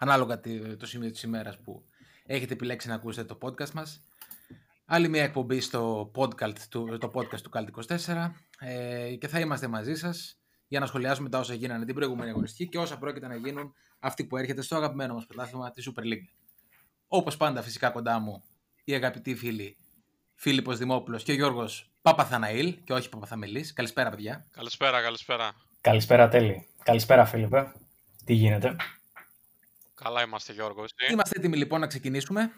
[0.00, 1.84] ανάλογα τι- το σημείο της ημέρας που
[2.26, 4.04] έχετε επιλέξει να ακούσετε το podcast μας.
[4.84, 9.66] Άλλη μια εκπομπή στο podcast του, το podcast του Cult 24 ε, και θα είμαστε
[9.68, 13.36] μαζί σας για να σχολιάσουμε τα όσα γίνανε την προηγούμενη αγωνιστική και όσα πρόκειται να
[13.36, 16.28] γίνουν αυτή που έρχεται στο αγαπημένο μας πρωτάθλημα της Super League.
[17.06, 18.42] Όπως πάντα φυσικά κοντά μου
[18.84, 19.76] οι αγαπητοί φίλοι
[20.34, 23.72] Φίλιππος Δημόπουλος και Γιώργος Παπαθαναήλ και όχι Παπαθαμιλής.
[23.72, 24.46] Καλησπέρα παιδιά.
[24.50, 25.52] Καλησπέρα, καλησπέρα.
[25.80, 26.66] Καλησπέρα Τέλη.
[26.84, 27.72] Καλησπέρα Φίλιππε.
[28.24, 28.76] Τι γίνεται;
[30.02, 30.92] Καλά είμαστε Γιώργος.
[30.98, 31.12] Εσύ.
[31.12, 32.50] Είμαστε έτοιμοι λοιπόν να ξεκινήσουμε.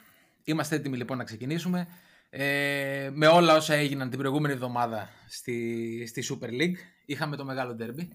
[0.45, 1.89] Είμαστε έτοιμοι λοιπόν να ξεκινήσουμε.
[2.31, 6.77] Ε, με όλα όσα έγιναν την προηγούμενη εβδομάδα στη, στη Super League.
[7.07, 8.09] Είχαμε το μεγάλο derby.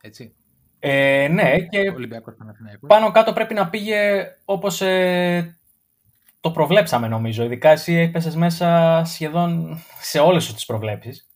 [0.00, 0.34] Έτσι.
[0.78, 2.88] Ε, ναι, και Ολυμπιακός Παναθηναϊκός.
[2.88, 5.58] πάνω κάτω πρέπει να πήγε όπως ε,
[6.40, 7.44] το προβλέψαμε νομίζω.
[7.44, 11.28] Ειδικά εσύ έπεσες μέσα σχεδόν σε όλες τις προβλέψεις.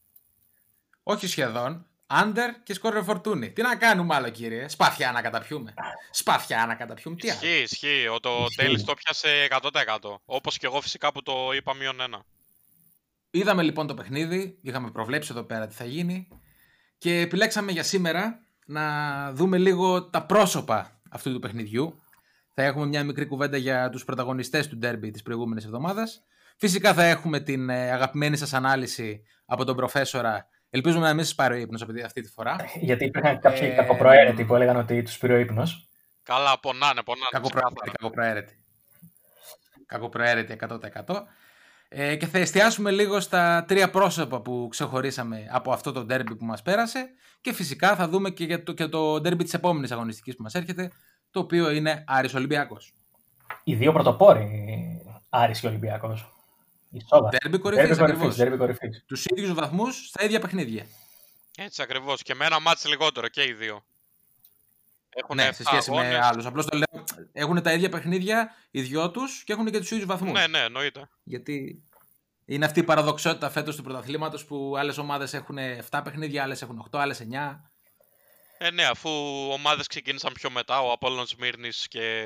[1.03, 1.87] Όχι σχεδόν.
[2.21, 3.53] Under και σκόρε φορτούνη.
[3.53, 5.75] Τι να κάνουμε άλλο κύριε; Σπαθιά να καταπιούμε.
[6.11, 7.17] Σπαθιά να καταπιούμε.
[7.17, 8.09] Τι άλλο; Ισχύει, ισχύει.
[8.09, 8.57] Ο το Ισχύει.
[8.63, 9.71] τέλος το πιάσε 100%.
[10.25, 12.25] Όπως και εγώ φυσικά που το είπα μείον ένα.
[13.31, 16.29] Είδαμε λοιπόν το παιχνίδι, είχαμε προβλέψει εδώ πέρα τι θα γίνει
[16.99, 18.83] και επιλέξαμε για σήμερα να
[19.33, 22.03] δούμε λίγο τα πρόσωπα αυτού του παιχνιδιού.
[22.55, 26.23] Θα έχουμε μια μικρή κουβέντα για τους πρωταγωνιστές του ντέρμπι της προηγούμενης εβδομάδας.
[26.57, 30.47] Φυσικά θα έχουμε την ε, αγαπημένη σας ανάλυση από τον προφέσορα.
[30.75, 32.57] Ελπίζουμε να μην σας πάρει ο ύπνος αυτή, αυτή τη φορά.
[32.81, 35.89] Γιατί υπήρχαν κάποιοι Ε, κακοπροαίρετοι που έλεγαν ότι τους πήρε ο ύπνος.
[36.23, 37.27] Καλά, πονάνε, πονάνε.
[37.31, 37.97] Κακοπροαίρετη, ξεκάθαρα.
[37.99, 38.59] κακοπροαίρετη.
[39.87, 41.27] Κακοπροαίρετη 100%.
[41.89, 46.45] Ε, και θα εστιάσουμε λίγο στα τρία πρόσωπα που ξεχωρίσαμε από αυτό το ντέρμπι που
[46.45, 47.11] μας πέρασε
[47.41, 50.55] και φυσικά θα δούμε και, για το, και το ντέρμπι της επόμενης αγωνιστικής που μας
[50.55, 50.91] έρχεται
[51.31, 52.95] το οποίο είναι Άρης Ολυμπιακός.
[53.65, 54.49] Οι δύο πρωτοπόροι,
[55.29, 56.33] Άρης και Ολυμπιακός.
[56.93, 57.29] Ισόβα.
[57.29, 58.37] Ντέρμπι κορυφής Ντέρμπι κορυφής, ακριβώς.
[58.37, 59.05] ντέρμπι κορυφής.
[59.07, 60.87] Τους ίδιους βαθμούς στα ίδια παιχνίδια.
[61.57, 62.23] Έτσι ακριβώς.
[62.23, 63.85] Και με ένα μάτς λιγότερο και οι δύο.
[65.15, 66.47] Έχουν Ναι, σε σχέση με άλλους.
[66.47, 70.07] Απλώς το λέω, έχουν τα ίδια παιχνίδια οι δυο τους και έχουν και τους ίδιους
[70.07, 70.33] βαθμούς.
[70.33, 71.09] Ναι, ναι, εννοείται.
[71.23, 71.83] Γιατί
[72.45, 75.59] είναι αυτή η παραδοξότητα φέτος του πρωταθλήματος που άλλες ομάδες έχουν
[75.91, 77.71] 7 παιχνίδια, άλλες έχουν 8, άλλες 9.
[78.59, 79.11] Ε, ναι, αφού
[79.53, 82.25] ομάδες ξεκίνησαν πιο μετά, ο Απόλλων Σμύρνης και...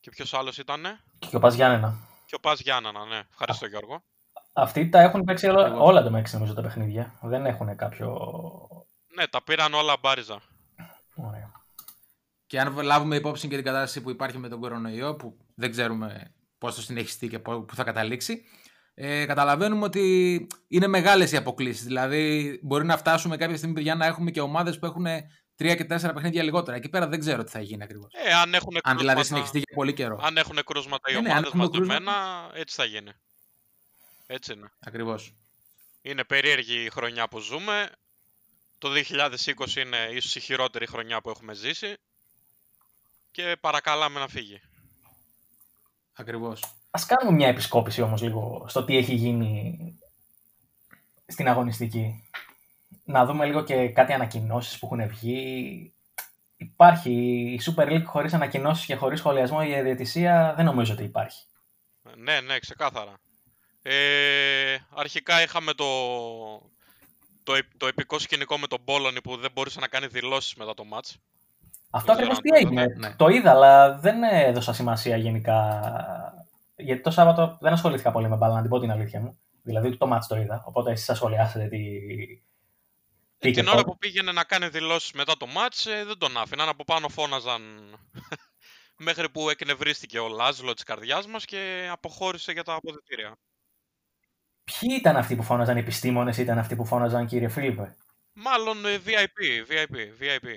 [0.00, 2.07] Και ποιος άλλος ήτανε; Και ο Πας Γιάννενα.
[2.28, 3.22] Και ο Πας Γιάννανα, ναι.
[3.30, 4.02] Ευχαριστώ Γιώργο.
[4.52, 5.88] Αυτοί τα έχουν παίξει όλα, Ακριβώς.
[5.88, 7.18] όλα το μέξι νομίζω τα παιχνίδια.
[7.22, 8.28] Δεν έχουν κάποιο...
[9.16, 10.40] Ναι, τα πήραν όλα μπάριζα.
[11.14, 11.52] Ωραία.
[12.46, 16.34] Και αν λάβουμε υπόψη και την κατάσταση που υπάρχει με τον κορονοϊό, που δεν ξέρουμε
[16.58, 18.42] πώς θα συνεχιστεί και πού θα καταλήξει,
[18.94, 21.84] ε, καταλαβαίνουμε ότι είναι μεγάλες οι αποκλήσεις.
[21.84, 25.06] Δηλαδή, μπορεί να φτάσουμε κάποια στιγμή, παιδιά, να έχουμε και ομάδες που έχουν
[25.58, 26.76] τρία και τέσσερα παιχνίδια λιγότερα.
[26.76, 28.12] Εκεί πέρα δεν ξέρω τι θα γίνει ακριβώς.
[28.12, 30.18] Ε, αν έχουν Αν δηλαδή κρούσματα- συνεχιστεί για πολύ καιρό.
[30.22, 33.10] Αν έχουν κρούσματα οι Ε, ναι, αν ομάδες έχουμε μαζεμένα, έτσι θα γίνει.
[34.26, 34.70] Έτσι είναι.
[34.80, 35.34] Ακριβώς.
[36.02, 37.90] Είναι περίεργη η χρονιά που ζούμε.
[38.78, 41.96] Το 2020 είναι ίσως η χειρότερη χρονιά που έχουμε ζήσει.
[43.30, 44.60] Και παρακαλάμε να φύγει.
[46.12, 46.62] Ακριβώς.
[46.90, 49.78] Ας κάνουμε μια επισκόπηση όμως λίγο στο τι έχει γίνει
[51.26, 52.28] στην αγωνιστική.
[53.10, 55.92] Να δούμε λίγο και κάτι ανακοινώσεις που έχουν βγει.
[56.56, 57.10] Υπάρχει
[57.52, 61.44] η Super League χωρίς ανακοινώσεις και χωρίς σχολιασμό για διαιτησία δεν νομίζω ότι υπάρχει.
[62.16, 63.12] Ναι, ναι, ξεκάθαρα.
[63.82, 65.84] Ε, αρχικά είχαμε το,
[67.42, 70.74] το, επ- το επικό σκηνικό με τον Πόλωνη που δεν μπορούσε να κάνει δηλώσεις μετά
[70.74, 71.16] το μάτς.
[71.90, 72.92] Αυτό Δεν ακριβώς τι ξέρω αν το έγινε.
[72.92, 73.14] είδατε, ναι.
[73.16, 75.80] Το είδα, αλλά δεν έδωσα σημασία γενικά.
[76.76, 79.38] Γιατί το Σάββατο δεν ασχολήθηκα πολύ με μπάλα, να την πω την αλήθεια μου.
[79.62, 80.62] Δηλαδή το μάτς το είδα.
[80.66, 81.78] Οπότε εσείς θα σχολιάσετε τι.
[83.38, 83.84] Τι Ε, και την ώρα πώς.
[83.84, 86.68] που πήγαινε να κάνει δηλώσεις μετά το μάτς ε, δεν τον άφηναν.
[86.68, 87.62] Από πάνω φώναζαν
[89.06, 93.38] μέχρι που εκνευρίστηκε ο Λάζλο της καρδιάς μας και αποχώρησε για τα αποδητήρια.
[94.64, 97.96] Ποιοι ήταν αυτοί που φώναζαν οι επιστήμονες, ήταν αυτοί που φώναζαν κύριε Φίλιππε;
[98.32, 100.48] Μάλλον ε, VIP, VIP, VIP.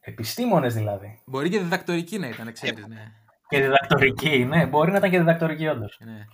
[0.00, 1.22] Επιστήμονες δηλαδή.
[1.26, 3.12] Μπορεί και διδακτορική να ήταν, ξέρεις, ναι.
[3.48, 4.66] Και διδακτορικοί, ναι.
[4.66, 5.96] Μπορεί να ήταν και διδακτορικοί, όντως.
[6.00, 6.24] ναι.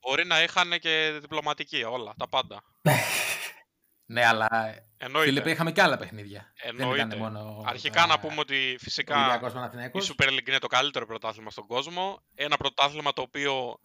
[0.00, 2.62] Μπορεί να είχαν και διπλωματική όλα, τα πάντα.
[4.06, 4.48] Ναι, αλλά
[4.98, 5.28] Εννοείται.
[5.28, 6.52] Φίλιππε, είχαμε και άλλα παιχνίδια.
[6.62, 6.96] Εννοείται.
[6.96, 7.62] Δεν ήταν μόνο.
[7.66, 10.14] Αρχικά τα- να πούμε ότι φυσικά Ολυμπιακός η Παναθηναϊκός.
[10.14, 12.20] Super League είναι το καλύτερο πρωτάθλημα στον κόσμο.
[12.34, 13.78] Ένα πρωτάθλημα το οποίο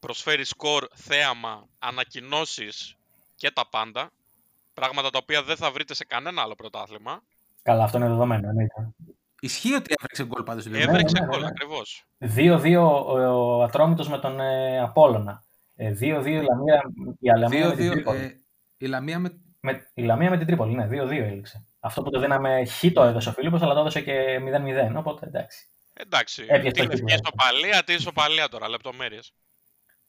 [0.00, 2.96] προσφέρει σκορ, θέαμα, ανακοινώσεις
[3.36, 4.10] και τα πάντα.
[4.74, 7.22] Πράγματα τα οποία δεν θα βρείτε σε κανένα άλλο πρωτάθλημα.
[7.62, 8.48] Καλά, αυτό είναι δεδομένο.
[8.48, 8.88] εννοείται.
[9.40, 10.64] Ισχύει ότι έβρεξε γκολ πάντως.
[10.64, 10.82] δηλαδή.
[10.82, 11.46] Έβρεξε ναι, ναι, γκολ, ναι.
[11.46, 12.04] ακριβώς.
[12.18, 15.44] 2-2 ο, ο Ατρόμητος με τον ε, Απόλλωνα.
[15.76, 16.82] Ε, 2-2 η Λαμία,
[17.20, 18.18] η Λαμία με την 2-2, Τρίπολη.
[18.18, 18.40] ε,
[18.76, 19.36] η Λαμία με...
[19.64, 21.66] Με, η Λαμία με την Τρίπολη, ναι, 2-2 έληξε.
[21.80, 24.38] Αυτό που το δίναμε χ το έδωσε ο Φίλιππος, αλλά το έδωσε και
[24.92, 25.66] 0-0, οπότε εντάξει.
[25.92, 26.42] Εντάξει.
[26.48, 27.20] Έπιασε Τι το λευκή κύπελο.
[27.24, 29.32] ισοπαλία, τι ισοπαλία τώρα, λεπτομέρειες.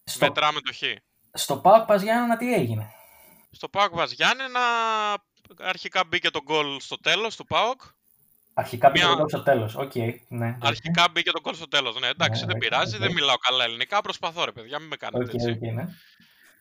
[0.04, 0.80] Στο, Μετράμε το χ.
[1.34, 2.92] στο ΠΑΟΚ Πας Γιάννενα τι έγινε;
[3.52, 4.60] Στο ΠΑΟΚ Πας Γιάννενα
[5.60, 7.82] αρχικά μπήκε το γκολ στο τέλος του ΠΑΟΚ.
[8.54, 9.76] Αρχικά πήγε Μια- το γκολ στο τέλος.
[9.76, 9.92] Οκ,
[10.28, 10.58] ναι.
[10.62, 12.00] Αρχικά μπήκε το γκολ στο τέλος.
[12.00, 13.02] Ναι, εντάξει, Ναι, δεν οκ, πειράζει, οκ.
[13.02, 14.02] δεν μιλάω καλά ελληνικά.
[14.02, 15.50] Προσπαθώ, ρε παιδιά, μην με κάνετε Οκ, έτσι.
[15.50, 15.86] οκ, ναι.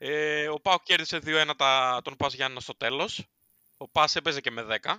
[0.05, 3.27] Ε, ο Πάοκ κέρδισε 2-1 τα, τον Πας Γιάννενα στο τέλος.
[3.77, 4.95] Ο Πας έπαιζε και με 10.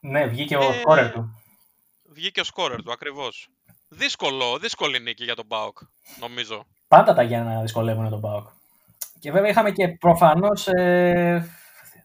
[0.00, 1.42] Ναι, βγήκε ο Ε, σκόρερ του.
[2.04, 3.48] Βγήκε ο σκόρερ του ακριβώς.
[3.88, 5.78] Δύσκολο, δύσκολη νίκη για τον Πάοκ,
[6.20, 6.66] νομίζω.
[6.88, 8.48] Πάντα τα Γιάννα δυσκολεύουν τον ΠΑΟΚ.
[9.20, 11.48] Και βέβαια είχαμε και προφανώς ε,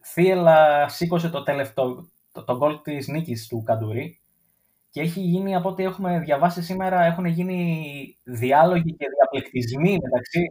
[0.05, 4.21] θύελα σήκωσε το τελευταίο, το, το γκολ της νίκης του Καντουρί
[4.89, 10.47] και έχει γίνει από ό,τι έχουμε διαβάσει σήμερα έχουν γίνει διάλογοι και διαπληκτισμοί μεταξύ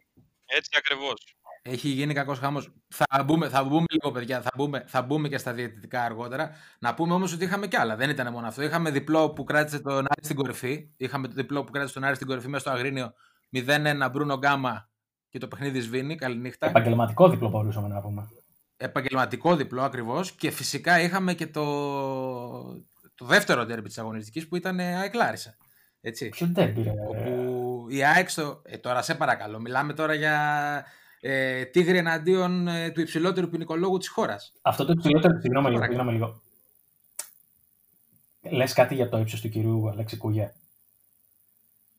[0.56, 1.37] Έτσι ακριβώς.
[1.62, 2.72] Έχει γίνει κακός χάμος.
[2.88, 4.43] Θα μπούμε, θα μπούμε λίγο, παιδιά.
[4.43, 6.50] Θα μπούμε, θα μπούμε και στα διαιτητικά αργότερα.
[6.78, 7.96] Να πούμε όμως ότι είχαμε κι άλλα.
[7.96, 8.62] Δεν ήταν μόνο αυτό.
[8.62, 10.90] Είχαμε διπλό που κράτησε τον Άρη στην κορυφή.
[10.96, 13.12] Είχαμε το διπλό που κράτησε τον Άρη στην κορυφή μέσα στο Αγρίνιο.
[13.52, 14.90] 0-1 Μπρούνο Γκάμα
[15.28, 16.14] και το παιχνίδι σβήνει.
[16.14, 16.66] Καληνύχτα.
[16.66, 18.28] επαγγελματικό διπλό μπορούσαμε να πούμε.
[18.76, 20.32] Επαγγελματικό διπλό ακριβώς.
[20.32, 21.64] Και φυσικά είχαμε και το,
[23.14, 25.56] το δεύτερο ντέρμπι της αγωνιστικής που ήταν ΑΕΚ Λάρισα.
[26.00, 26.28] Έτσι.
[26.28, 26.90] Ποιο τέρμπι, ρε.
[26.90, 27.62] Όπου
[27.97, 28.62] η ΑΕΚ στο...
[28.65, 30.85] ε, τώρα σε παρακαλώ, μιλάμε τώρα για
[31.21, 34.53] ε, τίγρη εναντίον ε, του υψηλότερου ποινικολόγου της χώρας.
[34.62, 36.03] Αυτό το υψηλότερο, συγγνώμη λίγο, Παρακαλώ.
[36.03, 36.43] συγγνώμη λίγο.
[38.56, 40.55] Λες κάτι για το ύψος του κυρίου Αλέξη Κούγια;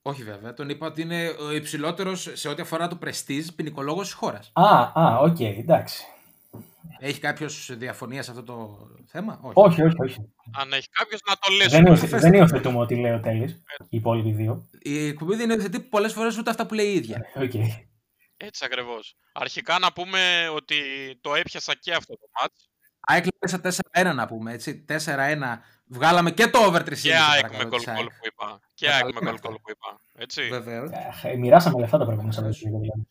[0.01, 4.13] Όχι βέβαια, τον είπα ότι είναι ο υψηλότερος σε ό,τι αφορά το πρεστίζ ποινικολόγος της
[4.16, 4.51] χώρας.
[4.54, 6.06] Α, α, οκ, εντάξει.
[7.00, 9.53] Έχει κάποιος διαφωνία σε αυτό το θέμα; Όχι.
[9.55, 10.33] Όχι, όχι, όχι.
[10.57, 11.89] Αν έχει κάποιος να το Δεν, λύσουμε.
[11.89, 13.51] υιοθε- δεν υιοθετούμε ότι λέει ο Τέλης,
[13.89, 14.69] οι υπόλοιποι δύο.
[14.81, 17.25] Η εκπομπή δεν υιοθετεί πολλές φορές ούτε αυτά που λέει η ίδια.
[17.35, 17.53] Οκ.
[18.38, 19.15] Έτσι ακριβώς.
[19.33, 20.75] Αρχικά να πούμε ότι
[21.21, 22.56] το έπιασα και αυτό το match.
[22.99, 24.85] ΑΕΚ Λάρισα 4-1 να πούμε, έτσι.
[24.88, 25.59] 4-1.
[25.88, 27.01] Βγάλαμε και το over 3,5.
[27.01, 28.09] Και ΑΕΚ με παρακαλώ, γκολ της γκολ ΑΕΚ.
[28.09, 28.59] που είπα.
[28.73, 29.47] Και Να ΑΕΚ τα με λέμε γκολ αυτά.
[29.49, 29.99] γκολ που είπα.
[30.13, 30.47] Έτσι.
[30.49, 30.89] Βεβαίως.
[31.23, 32.79] Ε, Μοιράσαμε λεφτά το προηγούμενο Σαββατοκύριακο.
[32.79, 33.07] δηλαδή.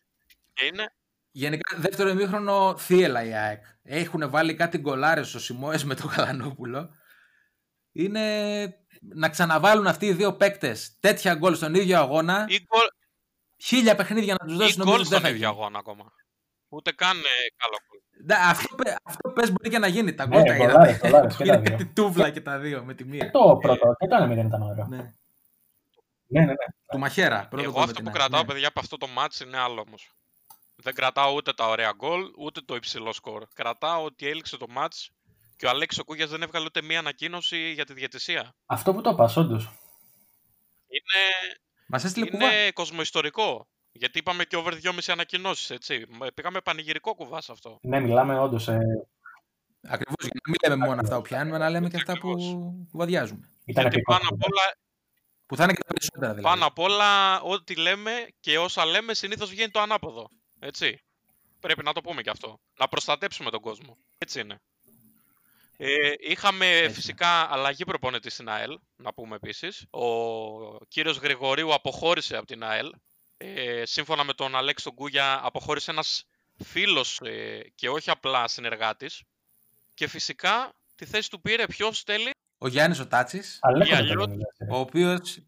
[0.53, 0.93] Και είναι.
[1.35, 3.63] Γενικά, δεύτερο ημίχρονο θύελα η ΑΕΚ.
[3.83, 6.89] Έχουν βάλει κάτι γκολάρες ο Σιμόες με τον Καλανόπουλο.
[7.91, 8.23] Είναι
[9.01, 12.45] να ξαναβάλουν αυτοί οι δύο παίκτες τέτοια γκολ στον ίδιο αγώνα.
[12.49, 12.87] Ή γκολ,
[13.57, 15.59] Χίλια παιχνίδια να τους ή δώσουν γκολ νομίζω δεν στον θα ίδιο γίνει.
[15.59, 16.05] αγώνα ακόμα.
[16.69, 17.21] Ούτε καν ε,
[17.57, 17.99] καλό γκολ.
[18.25, 20.13] Ναι, Αυτό, πε- αυτό πες μπορεί και να γίνει.
[20.13, 21.07] Τα Ναι, γκολ τα γκολάρες, είδατε.
[21.07, 21.71] γκολάρες και τα Είναι δύο.
[21.77, 23.19] κάτι τούβλα και τα δύο με τη μία.
[23.25, 24.85] Και το πρώτο, και το ένα μηδέν ήταν ωραίο.
[24.87, 24.97] Ναι.
[24.97, 26.53] Ναι, ναι, ναι.
[26.91, 27.47] Του Μαχαίρα.
[27.47, 28.47] πρώτο Εγώ γκολ με αυτό την που ΑΕΚ, κρατάω, ναι.
[28.53, 30.13] παιδιά, από αυτό το match είναι άλλο όμως.
[30.83, 33.45] Δεν κρατάω ούτε τα ωραία γκολ, ούτε το υψηλό σκορ.
[33.53, 35.07] Κρατάω ότι έληξε το match
[35.57, 38.55] και ο Αλέξης ο Κούγιας δεν έβγαλε ούτε μία ανακοίνωση για τη διαιτησία.
[38.65, 39.63] Αυτό που το είπα, όντως.
[40.87, 41.21] Είναι,
[41.87, 42.45] Μας έστειλε κουβά.
[42.45, 43.67] είναι κοσμοϊστορικό.
[43.91, 46.05] Γιατί είπαμε και over 2,5 ανακοινώσεις, έτσι.
[46.09, 47.79] Μα Πήγαμε πανηγυρικό κουβά σε αυτό.
[47.81, 48.67] Ναι, μιλάμε όντως.
[48.67, 48.79] Ε,
[49.87, 50.15] Ακριβώς.
[50.19, 52.55] Για να μην λέμε μόνο αυτά που πιάνουμε, να λέμε και αυτά που Ακριβώς.
[52.91, 53.49] βαδιάζουμε.
[53.65, 54.11] ήταν Γιατί επικό.
[54.13, 54.75] πάνω απ' όλα,
[55.45, 56.41] Που θα είναι και τα περισσότερα δηλαδή.
[56.41, 60.29] πάνω απ' όλα, ό,τι λέμε και όσα λέμε συνήθως βγαίνει το ανάποδο.
[60.65, 61.01] Έτσι.
[61.59, 62.59] Πρέπει να το πούμε και αυτό.
[62.79, 63.97] Να προστατέψουμε τον κόσμο.
[64.17, 64.61] Έτσι είναι.
[65.77, 66.93] Ε, είχαμε Έτσι.
[66.95, 69.85] φυσικά αλλαγή προπονητή στην ΑΕΛ, να πούμε επίσης.
[69.89, 72.93] Ο κύριος Γρηγορίου αποχώρησε από την ΑΕΛ.
[73.37, 76.25] Ε, σύμφωνα με τον Αλέξη τον Κούγια, αποχώρησε ένας
[76.63, 79.21] φίλος ε, και όχι απλά συνεργάτης.
[79.93, 82.29] Και φυσικά τη θέση του πήρε ποιος τέλει.
[82.57, 84.67] Ο Γιάννης ο Τάτσι, Αλέκο Ή δεν αλλιώς- το λες, ε.
[84.71, 85.39] ο οποίος.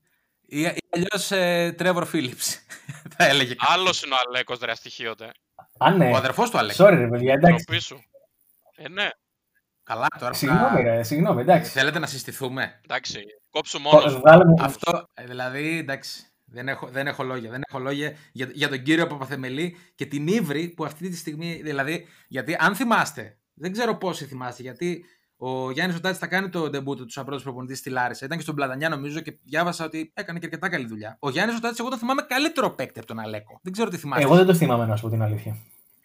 [0.48, 2.66] Ή, ή αλλιώς ε, Τρέβορ Φίλιπς,
[3.18, 3.56] θα έλεγε.
[3.56, 3.75] κάποιος.
[3.78, 5.32] Άλλος είναι ο Αλέκος, ρε αστοιχείωτε.
[5.78, 6.10] Α, ναι.
[6.12, 6.84] Ο αδερφός του Αλέξη.
[6.86, 7.64] Sorry, ρε παιδιά, εντάξει.
[7.66, 8.04] Ντροπή σου.
[8.75, 9.08] Ε, ναι,
[9.84, 10.32] Καλά, τώρα.
[10.32, 11.72] που Συγγνώμη, να- ρε, συγγνώμη, εντάξει.
[11.72, 13.20] Θέλετε να συστηθούμε; εντάξει.
[13.50, 14.12] Κόψου Το- μόνος.
[14.12, 14.22] σου.
[14.22, 14.56] Βάλε μου.
[14.64, 16.24] Αυτό, ε, δηλαδή, εντάξει.
[16.48, 17.50] Δεν έχω, δεν έχω λόγια.
[17.50, 21.60] Δεν έχω λόγια για, για τον κύριο Παπαθεμελή και την ύβρι που αυτή τη στιγμή.
[21.64, 25.06] Δηλαδή, γιατί αν θυμάστε, δεν ξέρω πόσοι θυμάστε, γιατί
[25.38, 28.25] ο Γιάννης Οτάτη θα κάνει το ντεμπούτο του σαν πρώτος προπονητής στη Λάρισα.
[28.25, 31.18] Ήταν και στον Πλατανιά, νομίζω, και διάβασα ότι έκανε και αρκετά καλή δουλειά.
[31.20, 33.60] Ο Γιάννης Οτάτη, εγώ τον θυμάμαι καλύτερο παίκτη από τον Αλέκο.
[33.63, 34.24] Δεν ξέρω τι θυμάστε.
[34.25, 35.58] Εγώ δεν το θυμάμαι να σου πω την αλήθεια.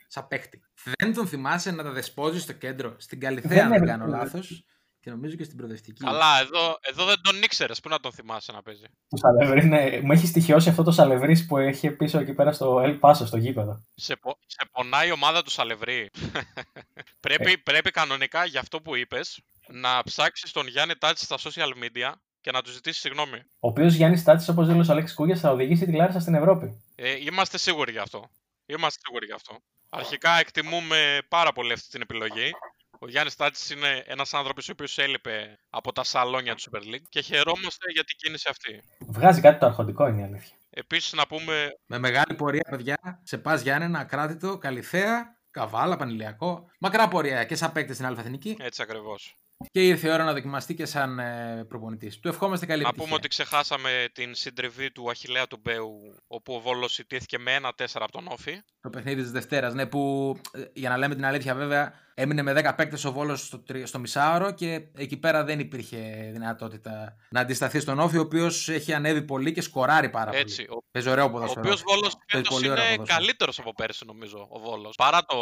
[0.06, 0.62] Σαν παίκτη.
[0.98, 4.06] Δεν τον θυμάσαι να τα δεσπόζει στο κέντρο, στην Καλυθέα, Δεν αν δεν είναι- κάνω
[4.06, 4.64] λάθος.
[5.02, 6.04] Και νομίζω και στην προοδευτική.
[6.04, 7.80] Καλά, εδώ, εδώ δεν τον ήξερες.
[7.80, 8.84] Πού να τον θυμάσαι να παίζει.
[9.08, 12.80] Το Σαλευρί, ναι, μου έχει στοιχειώσει αυτό το Σαλευρί που έχει πίσω εκεί πέρα στο
[12.84, 13.84] El Paso, στο γήπεδο.
[13.94, 16.10] Σε, πο- σε πονάει η ομάδα του Σαλευρή.
[17.20, 22.12] πρέπει, πρέπει κανονικά για αυτό που είπες να ψάξεις τον Γιάννη Τάτσι στα social media
[22.40, 23.38] και να του ζητήσεις συγγνώμη.
[23.38, 26.82] Ο οποίος Γιάννης Τάτσης, όπως δήλωσε ο Αλέξης Κούγιας, θα οδηγήσει τη Λάρισα στην Ευρώπη.
[26.94, 28.30] Ε, είμαστε σίγουροι γι' αυτό.
[28.66, 29.58] Είμαστε σίγουροι γι' αυτό.
[29.88, 32.50] Αρχικά εκτιμούμε πάρα πολύ αυτή την επιλογή.
[32.98, 37.06] Ο Γιάννης Τάτσης είναι ένας άνθρωπος ο οποίος έλειπε από τα σαλόνια του Super League
[37.08, 38.82] και χαιρόμαστε για την κίνηση αυτή.
[39.08, 40.56] Βγάζει κάτι το αρχοντικό, είναι η αλήθεια.
[40.70, 41.68] Επίσης, να πούμε.
[41.86, 46.70] Με μεγάλη πορεία, παιδιά, σε πας Γιάννενα, ακράτητο, Καλυθέα, Καβάλα, Πανηλιακό.
[46.80, 48.56] Μακρά πορεία και σαν παίκτη στην Αλφαθηνική.
[48.60, 49.36] Έτσι ακριβώς.
[49.72, 52.18] Και ήρθε η ώρα να δοκιμαστεί και σαν ε, προπονητής.
[52.20, 53.06] Του ευχόμαστε καλή Να επιτυχία.
[53.08, 57.68] πούμε ότι ξεχάσαμε την συντριβή του Αχηλέα του Μπέου, όπου ο Βόλος ιτήθηκε με 1-4
[57.94, 58.60] από τον Όφη.
[58.80, 59.74] Το παιχνίδι της Δευτέρας.
[59.74, 63.46] Ναι, που ε, για να λέμε την αλήθεια, βέβαια, έμεινε με 10 παίκτες ο Βόλος
[63.46, 68.20] στο, τρι- στο μισάωρο και εκεί πέρα δεν υπήρχε δυνατότητα να αντισταθεί στον Όφη, ο
[68.20, 70.64] οποίος έχει ανέβει πολύ και σκοράρει πάρα Έτσι.
[70.64, 70.78] πολύ.
[70.78, 71.60] Ο, Παίζει ωραίο ο ποδόσφαιρο.
[71.60, 73.18] οποίος Βόλος Παίζει φέτος πολύ ωραίο είναι ποδόσφαιρο.
[73.18, 74.46] καλύτερος από πέρσι, νομίζω.
[74.50, 74.94] Ο Βόλος.
[74.96, 75.36] Παρά το.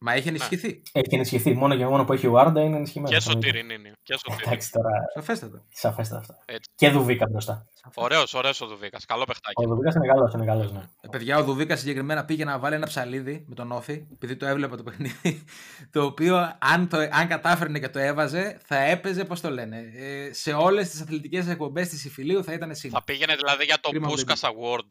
[0.00, 0.82] Μα έχει ενισχυθεί.
[0.92, 1.54] Έχει ενισχυθεί.
[1.54, 3.24] Μόνο και μόνο που έχει ο Άρντα είναι ενισχυμένος.
[3.24, 3.92] Και σωτηρινίνη.
[4.02, 4.42] Και σωτηρινή.
[4.46, 5.62] Εντάξει τώρα, Σαφέστατα.
[5.72, 6.38] σαφέστα αυτά.
[6.44, 6.70] Έτσι.
[6.74, 7.66] Και Δουβίκας μπροστά.
[7.94, 9.04] Ωραίος, ωραίος ο Δουβίκας.
[9.04, 9.64] Καλό παιχτάκι.
[9.64, 10.72] Ο Δουβίκας είναι καλός, είναι καλός.
[10.72, 10.78] Ναι.
[11.00, 14.46] Ε, Παιδιά, ο Δουβίκας συγκεκριμένα πήγε να βάλει ένα ψαλίδι με τον Όφη, επειδή το
[14.46, 15.44] έβλεπα το παιχνίδι.
[15.92, 20.32] Το οποίο, αν, το, αν κατάφερνε και το έβαζε, θα έπαιζε, πώς το λένε, ε,
[20.32, 22.98] σε όλες τις αθλητικές εκπομπές της Ιφιλίου θα ήταν σύλλογο.
[22.98, 24.86] Θα πήγαινε δηλαδή για το Κρίμα που δεν Puskas Award.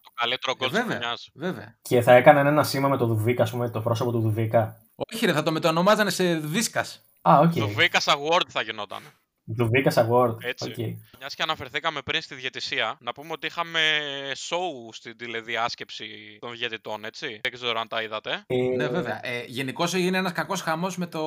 [0.00, 1.30] Το καλύτερο γκολ της βέβαια, χρονιάς.
[1.34, 1.78] βέβαια.
[1.82, 4.76] Και θα έκαναν ένα σήμα με το Δουβίκας, ας πούμε, το πρόσωπο του Δουβίκα.
[4.94, 6.84] Όχι, ρε, θα το μετονομάζανε σε Βίσκα.
[7.30, 7.52] Α, οκ.
[7.52, 9.02] Το Vikas Award θα γινόταν.
[9.48, 10.34] Δουβίκα Award.
[10.44, 10.68] Έτσι.
[10.70, 10.76] Οκ.
[11.18, 13.80] Μιας και αναφερθήκαμε πριν στη διαιτησία, να πούμε ότι είχαμε
[14.48, 16.06] show στην τηλεδιάσκεψη
[16.40, 17.40] των διαιτητών, έτσι.
[17.42, 18.44] Δεν ξέρω αν τα είδατε.
[18.46, 19.20] Ε, Ναι, βέβαια.
[19.26, 21.22] Ε, Γενικώς έγινε ένας κακός χαμός με το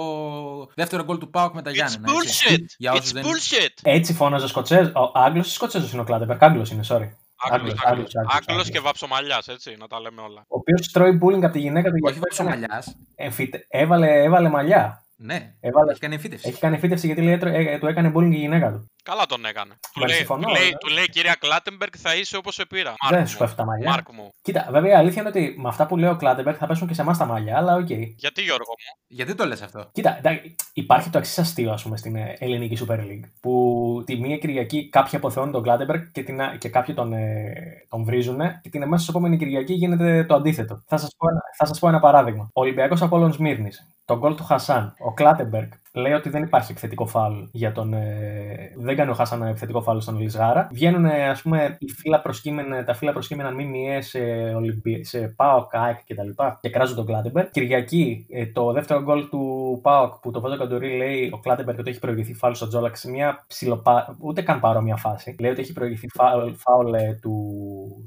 [0.75, 2.13] δεύτερο γκολ του Πάοκ με τα It's Γιάννενα.
[2.23, 2.45] έτσι.
[2.49, 2.65] bullshit!
[2.77, 3.73] Για όσους It's δεν- bullshit!
[3.81, 4.91] Έτσι φώναζε ο Σκοτσέζος.
[4.95, 6.91] Ο Άγγλος ή Σκοτσέζος είναι ο Κλάντεμπερκ; Άγγλος είναι, sorry.
[6.91, 7.15] Άγγλος,
[7.51, 7.85] Άγγλος, Άγγλος.
[7.85, 8.69] Άγγλος, Άγγλος Άγγλος.
[8.69, 10.39] και βαψομαλλιάς, έτσι, να τα λέμε όλα.
[10.47, 11.95] Ο οποίος τρώει bullying από τη γυναίκα του.
[12.03, 12.83] Όχι γιατί βάψο έκανε- μαλλιά.
[13.15, 15.03] εμφυτε- Έβαλε, έβαλε μαλλιά.
[15.21, 16.47] Ναι, Έβαλε- έχει κάνει εμφύτευση.
[16.47, 18.85] Έχει κάνει φύτευση γιατί λέει, έτρο- ε, του έκανε bullying η γυναίκα του.
[19.03, 19.73] Καλά τον έκανε.
[19.93, 20.77] Του Μα λέει, συμφωνώ, του, λέει, βέβαια.
[20.77, 22.93] του λέει, κυρία Κλάτεμπεργκ, θα είσαι όπως σε πήρα.
[23.09, 23.39] Δεν Μάρκ σου μου.
[23.39, 23.89] πέφτει τα μαλλιά.
[23.89, 24.29] Μάρκ μου.
[24.41, 26.93] Κοίτα, βέβαια η αλήθεια είναι ότι με αυτά που λέει ο Κλάντεμπερκ θα πέσουν και
[26.93, 27.89] σε εμάς τα μαλλιά, αλλά οκ.
[27.91, 31.97] Γιατί Γιώργο μου; Γιατί το λες αυτό; Κοίτα, εντάξει, υπάρχει το εξής αστείο ας πούμε,
[31.97, 33.29] στην ε, ελληνική Super League.
[33.41, 37.53] Που τη μία Κυριακή κάποιοι αποθεώνουν τον Κλάντεμπερκ και, την, α- και κάποιοι τον, ε,
[37.89, 40.83] τον βρίζουν και την αμέσω επόμενη Κυριακή γίνεται το αντίθετο.
[40.87, 42.43] Θα σας πω, ένα- θα σας πω ένα παράδειγμα.
[42.53, 44.93] Ο Ολυμπιακός Απόλλων Σμύρνης, τον γκολ του Χασάν.
[44.99, 47.93] Ο Κλάτεμπεργκ λέει ότι δεν υπάρχει επιθετικό φάουλ για τον.
[47.93, 50.67] Ε, δεν κάνει ο Χασάν επιθετικό φάουλ στον Λισγάρα.
[50.71, 54.19] Βγαίνουν, ας πούμε, οι φίλα προσκείμενα, τα φίλα προσκείμενα ΜΜΕ σε,
[54.55, 55.03] Ολυμπι...
[55.03, 56.29] σε ΠΑΟΚ, ΑΕΚ κτλ.
[56.29, 57.49] Και, και κράζουν τον Κλάτεμπεργκ.
[57.51, 61.79] Κυριακή, ε, το δεύτερο γκολ του ΠΑΟΚ που το βάζει ο Καντουρί λέει ο Κλάτεμπεργκ
[61.79, 64.17] ότι έχει προηγηθεί φάουλ στον Τζόλακ σε μια ψιλοπα...
[64.19, 65.35] ούτε καν παρόμοια φάση.
[65.39, 67.33] Λέει ότι έχει προηγηθεί φάουλ, φάουλ ε, του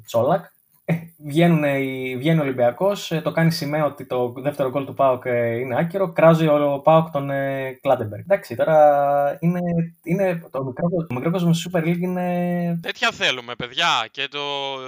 [0.06, 0.44] Τσόλακ.
[0.84, 0.94] Ε,
[1.26, 5.54] βγαίνουν, οι- βγαίνει ο Ολυμπιακός, το κάνει σημαία ότι το δεύτερο γκολ του Πάοκ ε,
[5.58, 6.12] είναι άκυρο.
[6.12, 8.22] Κράζει ο Πάοκ τον ε, Κλάτεμπεργκ.
[8.22, 9.60] Εντάξει, τώρα είναι,
[10.02, 12.78] είναι το, μικρό, το μικρόκοσμος στη Super League είναι.
[12.82, 14.08] Τέτοια θέλουμε, παιδιά.
[14.10, 14.38] Και το,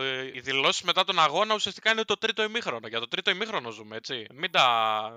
[0.02, 2.86] ε, οι δηλώσεις μετά τον αγώνα ουσιαστικά είναι το τρίτο ημίχρονο.
[2.88, 4.26] Για το τρίτο ημίχρονο ζούμε, έτσι.
[4.34, 4.66] Μην τα,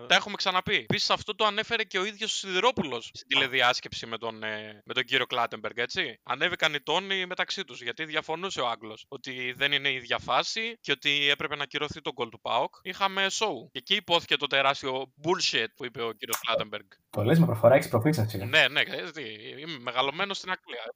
[0.07, 0.75] τα έχουμε ξαναπεί.
[0.75, 4.93] Επίσης, αυτό το ανέφερε και ο ίδιος ο Σιδηρόπουλος στην τηλεδιάσκεψη με τον, ε, με
[4.93, 6.19] τον κύριο Κλάτεμπεργκ, έτσι.
[6.23, 7.81] Ανέβηκαν οι τόνοι μεταξύ τους.
[7.81, 12.01] Γιατί διαφωνούσε ο Άγγλος ότι δεν είναι η ίδια φάση και ότι έπρεπε να κυρωθεί
[12.01, 12.75] το γκολ του Πάοκ.
[12.81, 13.53] Είχαμε show.
[13.71, 16.85] Και εκεί ειπώθηκε το τεράστιο bullshit που είπε ο κύριος Κλάτεμπεργκ.
[17.09, 18.47] Το λέει με προφορά, έχει proficiency.
[18.47, 19.21] ναι, ναι, έτσι.
[19.59, 20.93] Είμαι μεγαλωμένος στην Αγγλία.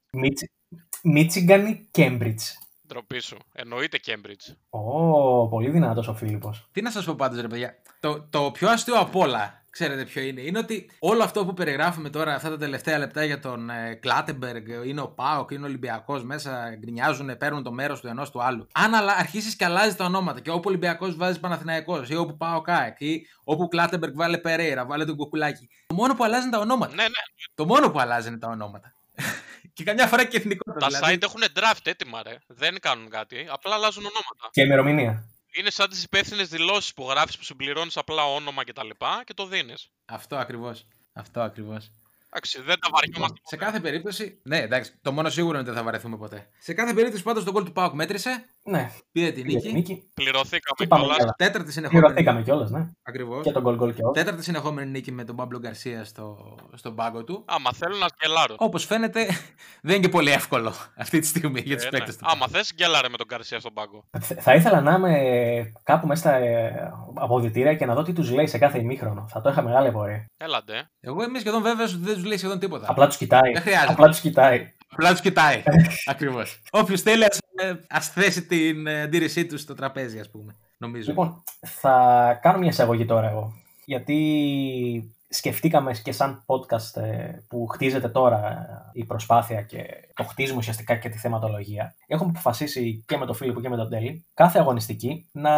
[1.02, 2.42] Michigan ή Cambridge;
[2.86, 3.36] Ντροπή σου.
[3.52, 4.54] Εννοείται Cambridge.
[4.70, 6.68] Ω, πολύ δυνατός ο Φίλιππος.
[6.72, 7.82] Τι να σας πω πάντως, ρε παιδιά.
[8.00, 12.10] Το, το πιο αστείο απ' όλα, ξέρετε ποιο είναι, είναι ότι όλο αυτό που περιγράφουμε
[12.10, 16.24] τώρα, αυτά τα τελευταία λεπτά για τον ε, Κλάτεμπεργκ, είναι ο Πάοκ, είναι ο Ολυμπιακός
[16.24, 18.66] μέσα, γκρινιάζουν, παίρνουν το μέρος του ενός του άλλου.
[18.72, 23.00] Αν αρχίσεις και αλλάζεις τα ονόματα και όπου Ολυμπιακός βάζει Παναθηναϊκός ή όπου Πάοκ ΑΕΚ
[23.00, 25.68] ή όπου Κλάτεμπεργκ βάλε Περέιρα, βάλε τον Κουκουλάκη.
[25.86, 26.94] Το μόνο που αλλάζει είναι τα ονόματα.
[26.94, 27.22] Ναι, ναι.
[27.54, 28.92] Το μόνο που αλλάζει είναι τα ονόματα.
[29.74, 30.78] και καμιά φορά και εθνικότητα.
[30.78, 31.14] Τα δηλαδή.
[31.14, 32.36] site έχουν draft έτοιμα, ρε.
[32.46, 33.46] Δεν κάνουν κάτι.
[33.50, 34.48] Απλά αλλάζουν ονόματα.
[34.50, 35.24] Και ημερομηνία.
[35.58, 38.88] Είναι σαν τις υπεύθυνες δηλώσεις που γράφεις που συμπληρώνεις απλά όνομα κτλ.
[38.88, 39.90] Και, και το δίνεις.
[40.04, 40.86] Αυτό ακριβώς.
[41.12, 41.90] Αυτό ακριβώς.
[42.34, 43.40] Εντάξει, δεν τα βαριόμαστε.
[43.42, 44.40] Σε κάθε περίπτωση.
[44.42, 46.48] Ναι, εντάξει, το μόνο σίγουρο είναι ότι δεν θα βαρεθούμε ποτέ.
[46.58, 48.44] Σε κάθε περίπτωση πάντως τον γκολ του Πάουκ μέτρησε.
[48.64, 49.68] Ναι, Πήρε την για νίκη.
[49.68, 50.10] τη νίκη.
[50.14, 51.18] Πληρωθήκαμε Και πάμε κιόλας.
[51.18, 51.34] καλά.
[51.38, 52.04] Τέταρτη συνεχόμενη.
[52.04, 52.86] Πληρωθήκαμε κιόλας, ναι.
[53.02, 53.44] Ακριβώς.
[53.44, 54.12] Και τον γκολ γκολ και όλα.
[54.12, 57.44] Τέταρτη συνεχόμενη νίκη με τον Παύλο Γκαρσία στο, στον πάγκο του.
[57.46, 58.56] Άμα θέλουν να σκελάρουν.
[58.60, 59.26] Όπως φαίνεται,
[59.82, 62.20] δεν είναι και πολύ εύκολο αυτή τη στιγμή για τους Ε, παίκτες ναι.
[62.20, 62.26] του.
[62.32, 64.04] Άμα θες, γκέλαρε με τον Καρσία στον πάγκο.
[64.20, 68.30] Θε- Θα ήθελα να είμαι κάπου μέσα στα ε, αποδητήρια και να δω τι τους
[68.30, 69.26] λέει σε κάθε ημίχρονο.
[69.30, 70.26] Θα το είχα μεγάλη απορία.
[70.36, 70.90] Έλαντε.
[71.00, 72.86] Εγώ είμαι σχεδόν βέβαιος ότι δεν τους λέει σχεδόν τίποτα.
[72.90, 73.52] Απλά τους κοιτάει.
[73.52, 73.92] Δεν χρειάζεται.
[73.92, 74.72] Απλά τους κοιτάει.
[74.88, 75.62] Απλά τους κοιτάει.
[76.12, 76.60] Ακριβώς.
[76.70, 77.38] Όποιος θέλει, ας
[78.00, 80.56] θέσει την ε, αντίρρησή τους στο τραπέζι, ας πούμε.
[80.78, 81.10] Νομίζω.
[81.10, 83.52] Λοιπόν, θα κάνω μια εισαγωγή τώρα εγώ.
[83.84, 88.38] Γιατί σκεφτήκαμε και σαν podcast ε, που χτίζεται τώρα
[88.94, 91.94] ε, η προσπάθεια και το χτίζουμε ουσιαστικά και τη θεματολογία.
[92.06, 95.50] Έχουμε αποφασίσει και με τον Φίλιππο και με τον Τέλη κάθε αγωνιστική να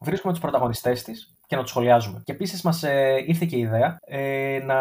[0.00, 2.22] βρίσκουμε τους πρωταγωνιστές της και να τους σχολιάζουμε.
[2.24, 4.76] Και επίσης μας ε, ήρθε και η ιδέα ε, να,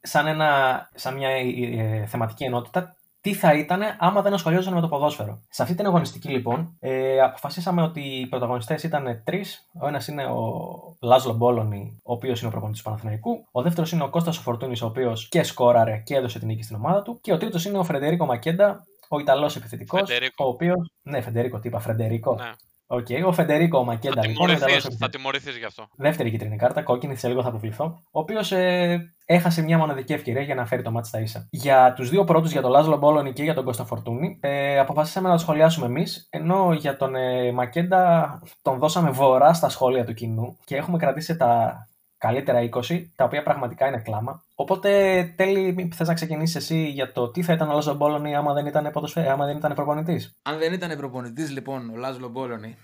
[0.00, 0.48] σαν, ένα,
[0.94, 5.40] σαν μια ε, θεματική ενότητα τι θα ήταν άμα δεν ασχολιόταν με το ποδόσφαιρο.
[5.48, 9.70] Σε αυτή την αγωνιστική, λοιπόν, ε, αποφασίσαμε ότι οι πρωταγωνιστές ήταν τρεις.
[9.80, 13.46] Ο ένας είναι ο Λάζλο Μπόλωνη, ο οποίος είναι ο προπονητής του Παναθηναϊκού.
[13.50, 16.76] Ο δεύτερος είναι ο Κώστας Φορτούνη, ο οποίος και σκόραρε και έδωσε την νίκη στην
[16.76, 17.18] ομάδα του.
[17.20, 20.10] Και ο τρίτος είναι ο Φρεντερίκο Μακέντα, ο Ιταλός επιθετικός.
[20.36, 20.74] Ο οποίο.
[21.02, 22.34] Ναι, Φεντερίκο, τι είπα, Φρεντερίκο.
[22.34, 22.50] Ναι.
[22.94, 23.26] Okay.
[23.26, 24.48] Ο Φεντερίκο Μακέντα Θα λοιπόν.
[24.48, 25.88] ο Ιταλός τιμωρηθείς, θα τιμωρηθείς γι' αυτό.
[25.96, 27.84] Δεύτερη κίτρινη κάρτα, κόκκινη, σε λίγο θα αποβληθώ.
[28.10, 31.48] Ο οποίος ε, έχασε μια μοναδική ευκαιρία για να φέρει το μάτι στα ίσα.
[31.50, 35.28] Για τους δύο πρώτους, για τον Λάζλο Μπόλωνη και για τον Κώστα Φορτούνη, ε, αποφασίσαμε
[35.28, 40.14] να το σχολιάσουμε εμείς, ενώ για τον ε, Μακέντα τον δώσαμε βορρά στα σχόλια του
[40.14, 41.78] κοινού και έχουμε κρατήσει τα
[42.18, 44.44] καλύτερα 20, τα οποία πραγματικά είναι κλάμα.
[44.54, 48.52] Οπότε, τέλει, θες να ξεκινήσεις εσύ για το τι θα ήταν ο Λάζλο Μπόλωνη άμα
[48.52, 49.30] δεν ήταν, ποδοσφαι...
[49.30, 52.76] άμα δεν ήταν προπονητής; Αν δεν ήταν προπονητής, λοιπόν, ο Λάζλο Μπόλωνη,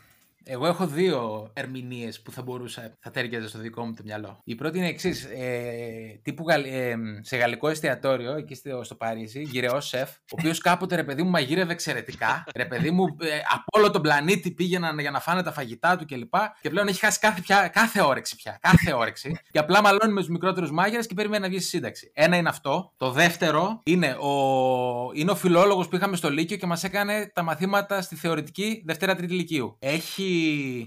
[0.53, 4.39] εγώ έχω δύο ερμηνείες που θα μπορούσα, θα τέριαζε στο δικό μου το μυαλό.
[4.45, 5.25] Η πρώτη είναι εξής.
[5.25, 10.59] Ε, τύπου γαλ- ε, σε γαλλικό εστιατόριο, εκεί στο, στο Παρίσι, γυρεός σεφ, ο οποίος
[10.59, 12.45] κάποτε ρε παιδί μου μαγείρευε εξαιρετικά.
[12.55, 16.05] ρε παιδί μου, ε, από όλο τον πλανήτη πήγαιναν για να φάνε τα φαγητά του
[16.07, 16.35] κλπ.
[16.61, 18.59] Και πλέον έχει χάσει κάθε, πια, κάθε όρεξη πια.
[18.61, 19.39] Κάθε όρεξη.
[19.51, 22.11] και απλά μαλώνει με τους μικρότερους μάγειρες και περιμένει να βγει στη σύνταξη.
[22.15, 22.93] Ένα είναι αυτό.
[22.97, 24.31] Το δεύτερο είναι ο,
[25.15, 29.33] είναι ο φιλόλογος που είχαμε στο Λύκειο και μας έκανε τα μαθήματα στη θεωρητική Δευτέρα-Τρίτη
[29.35, 29.77] Λυκείου.
[29.79, 30.40] Έχει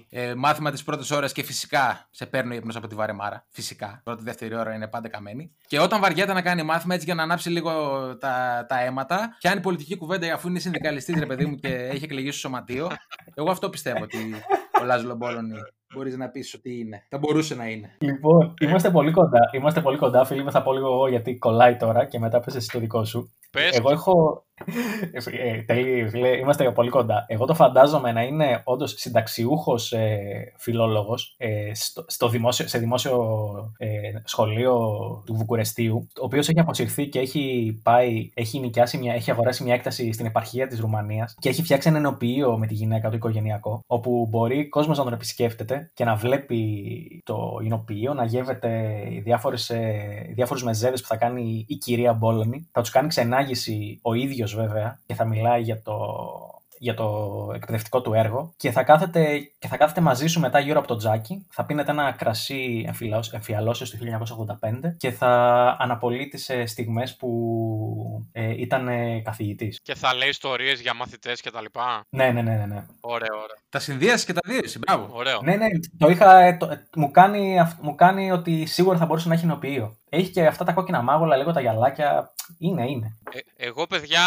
[0.10, 3.46] ε, μάθημα τι πρώτε ώρε και φυσικά σε παίρνει ύπνος από τη βαρεμάρα.
[3.50, 4.02] Φυσικά.
[4.04, 5.52] Πρώτη-δεύτερη ώρα είναι πάντα καμένη.
[5.68, 7.72] Και όταν βαριέται να κάνει μάθημα έτσι για να ανάψει λίγο
[8.18, 12.32] τα, τα αίματα, πιάνει πολιτική κουβέντα αφού είναι συνδικαλιστής, ρε παιδί μου, και έχει εκλεγεί
[12.32, 12.92] στο σωματείο.
[13.36, 14.36] Εγώ αυτό πιστεύω ότι
[14.82, 15.56] ο Λάζλο Μπόλωνη
[15.94, 17.06] μπορείς να πεις ότι είναι.
[17.10, 17.96] Θα μπορούσε να είναι.
[18.00, 19.40] Λοιπόν, είμαστε πολύ κοντά.
[19.52, 20.52] Είμαστε πολύ κοντά, Φίλιππε.
[20.52, 23.32] Θα πω λίγο εγώ γιατί κολλάει τώρα και μετά πες εσύ το δικό σου.
[23.54, 23.78] Πες.
[23.78, 24.46] Εγώ έχω.
[25.24, 27.26] Ε, τέλει, φίλε, είμαστε πολύ κοντά.
[27.28, 33.16] Εγώ το φαντάζομαι να είναι όντως συνταξιούχος ε, φιλόλογος ε, στο, στο δημόσιο, σε δημόσιο
[33.78, 33.88] ε,
[34.24, 34.78] σχολείο
[35.26, 39.74] του Βουκουρεστίου, ο οποίος έχει αποσυρθεί και έχει πάει, έχει νοικιάσει μια, έχει αγοράσει μια
[39.74, 43.84] έκταση στην επαρχία της Ρουμανίας και έχει φτιάξει ένα ενοποιείο με τη γυναίκα του οικογενειακό,
[43.88, 50.32] όπου μπορεί κόσμος να τον επισκέφτεται και να βλέπει το εινοποιείο, να γεύεται διάφορες, ε,
[50.34, 52.70] διάφορους μεζέδες που θα κάνει η κυρία Μπόλωνη.
[52.72, 53.08] Θα τους κάνει
[53.43, 55.95] ξενάγηση ο ίδιος βέβαια και θα μιλάει για το,
[56.77, 60.79] για το εκπαιδευτικό του έργο και θα, κάθεται, και θα κάθεται μαζί σου μετά γύρω
[60.79, 65.29] από το τζάκι, θα πίνετε ένα κρασί εμφυλαώς- εμφιαλώσεως του 1985 και θα
[65.79, 67.29] αναπολύτει σε στιγμές που
[68.32, 69.79] ε, ήταν ε, καθηγητής.
[69.84, 72.65] Και θα λέει ιστορίες για μαθητές και τα λοιπά; Ναι, ναι, ναι, ναι.
[72.65, 72.86] ναι.
[73.01, 73.58] Ωραίο, ωραίο.
[73.69, 75.10] Τα συνδύασες και τα δύο, εσύ, μπράβο.
[75.12, 75.39] ωραίο.
[75.43, 79.06] Ναι, ναι, το είχα, ε, το, ε, μου, κάνει, αυ- μου κάνει ότι σίγουρα θα
[79.06, 79.97] μπορούσε να έχει νοποιείο.
[80.15, 82.34] Έχει και αυτά τα κόκκινα μάγουλα, λίγο τα γυαλάκια.
[82.58, 83.17] Είναι, είναι.
[83.32, 84.21] Ε, εγώ, παιδιά,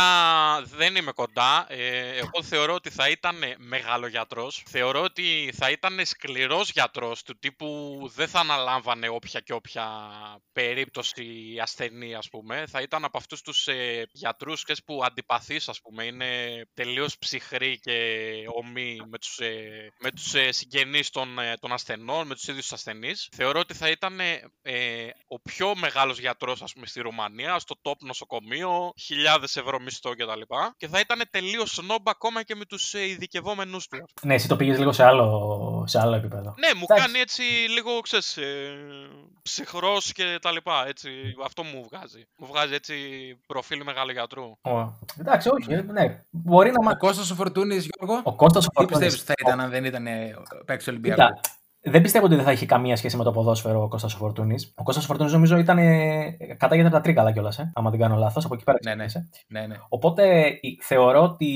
[0.77, 1.67] δεν είμαι κοντά.
[1.69, 4.63] Ε, εγώ θεωρώ ότι θα ήταν μεγάλο γιατρός.
[4.67, 7.67] Θεωρώ ότι θα ήταν σκληρός γιατρός του τύπου
[8.15, 9.87] δεν θα αναλάμβανε όποια και όποια
[10.53, 11.25] περίπτωση
[11.63, 12.65] ασθενή, ας πούμε.
[12.67, 16.05] Θα ήταν από αυτούς τους ε, γιατρούς ξέρεις, που αντιπαθείς, ας πούμε.
[16.05, 16.27] Είναι
[16.75, 22.27] τελείως ψυχροί και ομοί με τους, ε, με τους ε, συγγενείς των, ε, των ασθενών,
[22.27, 23.29] με τους ίδιους τους ασθενείς.
[23.33, 27.97] Θεωρώ ότι θα ήταν ε, ο πιο μεγάλος γιατρός, ας πούμε, στη Ρουμανία, στο top
[27.99, 30.41] νοσοκομείο, χιλιάδες ευρώ μισθό κτλ.
[30.77, 34.05] Και θα ήταν τελείως σνόμπ ακόμα και με τους ε, ειδικευόμενους του.
[34.23, 36.55] Ναι, εσύ το πήγες λίγο σε άλλο, σε άλλο επίπεδο.
[36.59, 37.05] Ναι, μου Εντάξει.
[37.07, 38.77] κάνει έτσι λίγο, ξέρεις, ε,
[39.43, 41.11] ψυχρός και τα λοιπά, έτσι,
[41.45, 42.27] αυτό μου βγάζει.
[42.39, 42.95] Μου βγάζει έτσι
[43.47, 44.45] προφίλ μεγάλου γιατρού.
[44.45, 45.73] Ω, Εντάξει, όχι.
[45.73, 46.23] ε, Ναι.
[46.31, 46.95] Μπορεί να Ο μα...
[46.97, 49.85] Κώστας ο Φορτούνης, Γιώργο, Ο Κώστας ο τι Φορτούνης- πιστεύεις ότι θα ήταν αν δεν
[49.85, 50.35] ήταν ε,
[50.67, 51.21] παίκτη Ολυμπιακού.
[51.21, 51.41] Κοίτα,
[51.91, 54.73] δεν πιστεύω ότι δεν θα έχει καμία σχέση με το ποδόσφαιρο ο Κώστας ο Φορτούνης.
[54.77, 55.79] Ο Κώστας ο Φορτούνης νομίζω ήταν.
[55.79, 58.45] Ε, κατάγεται από τα τρίκαλα κιόλας, ε, άμα δεν κάνω λάθος.
[58.45, 59.05] Από εκεί πέρα Ναι, ναι.
[59.07, 59.45] ξεκίνησε.
[59.49, 59.77] Ναι, ναι.
[59.89, 61.51] Οπότε η- θεωρώ ότι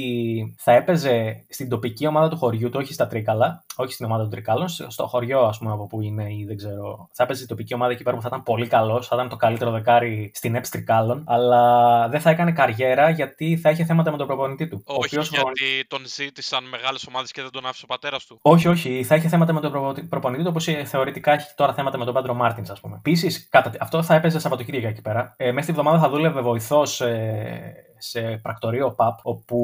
[0.58, 4.30] θα έπαιζε στην τοπική ομάδα του χωριού του, όχι στα Τρίκαλα, όχι στην ομάδα των
[4.30, 7.08] Τρικάλων, στο χωριό ας πούμε από που είναι ή δεν ξέρω.
[7.12, 9.36] Θα έπαιζε στην τοπική ομάδα εκεί πέρα που θα ήταν πολύ καλός, θα ήταν το
[9.36, 14.16] καλύτερο δεκάρι στην ΕΠΣ Τρικάλων, αλλά δεν θα έκανε καριέρα γιατί θα είχε θέματα με
[14.16, 14.82] τον προπονητή του.
[14.86, 18.38] ο Όχι οποίος γιατί τον ζήτησαν μεγάλες ομάδες και δεν τον άφησε ο πατέρας του.
[18.42, 21.98] όχι, όχι, θα είχε θέματα με τον προπο- προπονητή του, όπω θεωρητικά έχει τώρα θέματα
[21.98, 22.96] με τον Πάντρο Μάρτινς, ας πούμε.
[22.96, 23.48] Επίσης,
[23.80, 25.34] αυτό θα έπαιζε Σαββατοκύριακα εκεί πέρα.
[25.36, 27.02] Ε, μέσα στη βδομάδα θα δούλευε βοηθός
[28.00, 29.56] σε πρακτορείο ΠΑΠ, όπου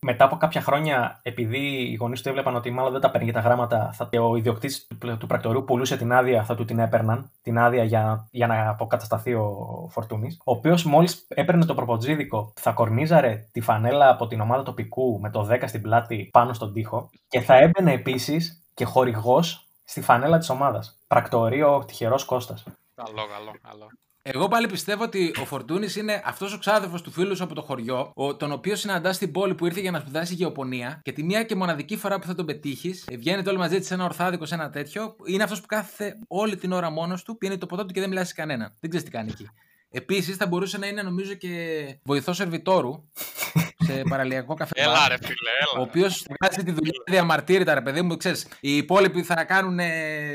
[0.00, 3.40] μετά από κάποια χρόνια, επειδή οι γονείς του έβλεπαν ότι μάλλον δεν τα παίρνει τα
[3.40, 7.30] γράμματα, θα, και ο ιδιοκτήτης του, του πρακτορείου πουλούσε την άδεια, θα του την έπαιρναν,
[7.42, 10.36] την άδεια για, για να αποκατασταθεί ο Φορτούνης.
[10.44, 15.30] Ο οποίος μόλις έπαιρνε το προποτζίδικο, θα κορνίζαρε τη φανέλα από την ομάδα τοπικού με
[15.30, 20.38] το 10 στην πλάτη πάνω στον τοίχο και θα έμπαινε επίσης και χορηγός στη φανέλα
[20.38, 20.98] της ομάδας.
[21.06, 22.64] Πρακτορείο τυχερός Κώστας.
[22.94, 23.90] Καλό, καλό, καλό.
[24.22, 27.62] Εγώ πάλι πιστεύω ότι ο Φορτούνης είναι αυτός ο ξάδερφος του φίλου σου από το
[27.62, 31.22] χωριό, ο, τον οποίο συναντάς στην πόλη που ήρθε για να σπουδάσει γεωπονία και τη
[31.22, 34.46] μία και μοναδική φορά που θα τον πετύχεις, βγαίνετε όλοι μαζί της σε ένα ορθάδικο,
[34.46, 37.86] σε ένα τέτοιο, είναι αυτός που κάθεται όλη την ώρα μόνος του, πίνει το ποτό
[37.86, 38.76] του και δεν μιλάει σε κανέναν.
[38.80, 39.48] Δεν ξέρεις τι κάνει εκεί.
[39.90, 42.92] Επίσης θα μπορούσε να είναι νομίζω και βοηθός σερβιτόρου
[43.90, 44.72] σε παραλιακό καφέ.
[44.76, 45.80] Έλα ρε φίλε, έλα.
[45.80, 48.16] Ο οποίος βγάζει τη δουλειά διαμαρτύρητα, ρε παιδί μου.
[48.16, 49.78] Ξέρεις, οι υπόλοιποι θα κάνουν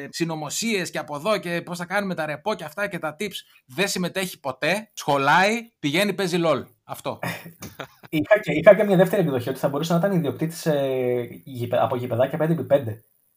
[0.09, 3.35] συνωμοσίες και από εδώ και πώς θα κάνουμε τα ρεπό και αυτά και τα tips.
[3.65, 4.89] Δεν συμμετέχει ποτέ.
[4.93, 6.63] Σχολάει, πηγαίνει, παίζει LOL.
[6.83, 7.19] Αυτό.
[8.09, 11.79] είχα, και, είχα και μια δεύτερη εκδοχή ότι θα μπορούσε να ήταν ιδιοκτήτης ε, γηπε-
[11.79, 12.83] από γηπεδάκια 5x5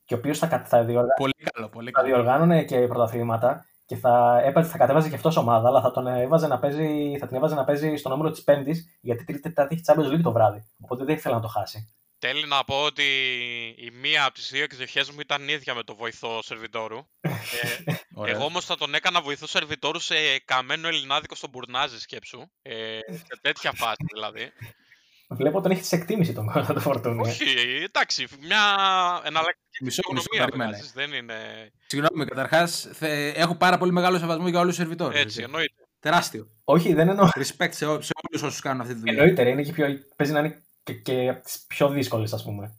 [0.04, 1.14] και ο οποίος θα, κα- θα, διοργα...
[1.16, 2.14] πολύ καλό, πολύ θα καλό.
[2.14, 6.46] διοργάνωνε και πρωταθλήματα και θα, έπαιζε, θα κατέβαζε και αυτός ομάδα, αλλά θα, τον έβαζε
[6.46, 9.84] να παίζει, θα την έβαζε να παίζει στον όμιλο της Πέμπτης, γιατί τρίτη Τετάρτη έχει
[9.86, 10.64] Champions League το βράδυ.
[10.80, 11.94] Οπότε δεν ήθελα να το χάσει.
[12.18, 13.02] Τέλει να πω ότι
[13.78, 16.98] η μία από τις δύο εκδοχές μου ήταν ίδια με το βοηθό σερβιτόρου.
[17.84, 18.34] ε, Ωραία.
[18.34, 22.50] εγώ όμως θα τον έκανα βοηθό σερβιτόρου σε καμένο ελληνάδικο στον Μπουρνάζι σκέψου.
[22.62, 24.52] Ε, σε τέτοια φάση δηλαδή.
[25.30, 27.20] Βλέπω τον έχεις τη εκτίμηση τον κόλλο το φορτούνι.
[27.20, 27.44] Όχι,
[27.84, 28.60] εντάξει, μια
[29.24, 30.70] εναλλακτική Μισό, μισό, οικονομία περίμενε.
[30.70, 31.34] βγάζεις, δεν είναι
[31.86, 32.88] Συγγνώμη, καταρχάς
[33.34, 35.18] έχω πάρα πολύ μεγάλο σεβασμό για όλους τους σερβιτόρους.
[35.20, 35.82] έτσι, εννοείται.
[36.00, 36.46] Τεράστιο.
[36.64, 37.28] Όχι, δεν εννοώ.
[37.34, 39.12] Respect σε, ό- σε όλους όσους κάνουν αυτή τη δουλειά.
[39.18, 39.86] Εννοείται, ρε, είναι και πιο,
[40.16, 42.78] παίζει να είναι και, και από τις πιο δύσκολες, ας πούμε.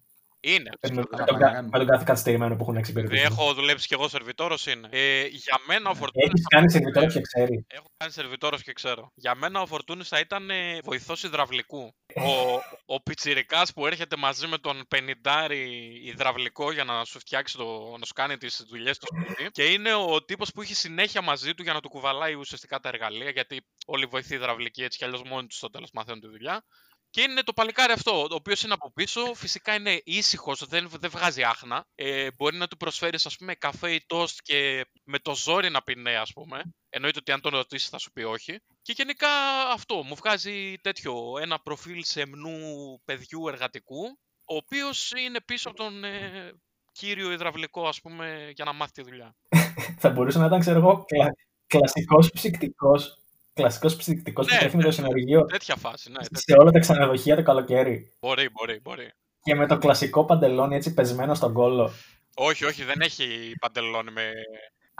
[0.53, 0.69] Είναι.
[0.81, 1.69] Με, με, καλά, τον, καλά κα- κάνουν.
[1.73, 3.21] με τον κάθε καθυστερημένο που έχουν Δηλαδή εξυπηρετήσει.
[3.31, 4.87] έχω δουλέψει κι εγώ σερβιτόρος είναι.
[4.91, 6.27] Ε, για μένα ο Φορτούνης...
[6.29, 7.65] Έχεις κάνει σερβιτόρος και ξέρει.
[7.67, 9.11] Έχω κάνει σερβιτόρος και ξέρω.
[9.15, 11.95] Για μένα ο Φορτούνης θα ήταν ε, βοηθός υδραυλικού.
[12.15, 17.95] Ο, ο πιτσιρικάς που έρχεται μαζί με τον πενιντάρι υδραυλικό για να σου φτιάξει το,
[17.99, 19.49] να σου κάνει τις δουλειές στο σπίτι.
[19.51, 22.89] Και είναι ο τύπος που έχει συνέχεια μαζί του για να του κουβαλάει ουσιαστικά τα
[22.89, 23.29] εργαλεία.
[23.29, 26.63] Γιατί όλοι οι βοηθοί υδραυλικοί έτσι κι αλλιώς μόνοι τους στο τέλος μαθαίνουν τη δουλειά.
[27.09, 29.33] Και είναι το παλικάρι αυτό, το οποίος είναι από πίσω.
[29.33, 31.85] Φυσικά είναι ήσυχος, δεν, δεν βγάζει άχνα.
[31.95, 35.81] Ε, μπορεί να του προσφέρεις, ας πούμε, καφέ ή τόστ και με το ζόρι να
[35.81, 36.61] πει ναι, ας πούμε.
[36.89, 38.59] Εννοείται ότι αν τον ρωτήσει θα σου πει όχι.
[38.81, 39.27] Και γενικά
[39.73, 42.57] αυτό μου βγάζει τέτοιο ένα προφίλ σεμνού
[43.05, 44.03] παιδιού εργατικού,
[44.45, 46.51] ο οποίος είναι πίσω από τον ε,
[46.91, 49.35] κύριο υδραυλικό, ας πούμε, για να μάθει τη δουλειά.
[50.01, 51.33] Θα μπορούσε να ήταν, ξέρω εγώ, κλα,
[51.67, 53.19] κλασικός ψυκτικός.
[53.61, 56.17] Κλασικός ψυκτικό που Ναι, τρέχει με το ναι, συνεργείο Τέτοια φάση, ναι.
[56.17, 56.39] τέτοια.
[56.39, 58.13] σε όλα τα ξενοδοχεία το καλοκαίρι.
[58.19, 59.11] Μπορεί, μπορεί, μπορεί.
[59.41, 61.91] Και με το κλασικό παντελόνι έτσι πεσμένο στον κόλλο.
[62.35, 64.31] Όχι, όχι, δεν έχει παντελόνι με.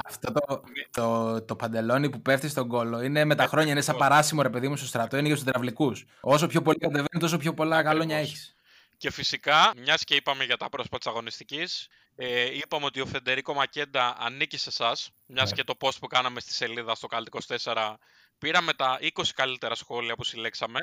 [0.05, 3.95] Αυτό το, το, το παντελόνι που πέφτει στον κόλλο είναι με τα χρόνια, είναι σαν
[3.95, 4.09] Ακριβώς.
[4.15, 6.05] παράσημο ρε παιδί μου στο στρατό, είναι για τους υδραυλικούς.
[6.21, 8.55] Όσο πιο πολύ κατεβαίνει, τόσο πιο πολλά γαλόνια έχεις.
[8.97, 13.53] Και φυσικά, μιας και είπαμε για τα πρόσωπα της αγωνιστικής, ε, είπαμε ότι ο Φεντερίκο
[13.53, 15.09] Μακέντα ανήκει σε εσάς.
[15.25, 15.55] Μιας Ναι.
[15.55, 17.97] και το post που κάναμε στη σελίδα στο Καλτ 24,
[18.39, 20.79] πήραμε τα 20 καλύτερα σχόλια που συλλέξαμε.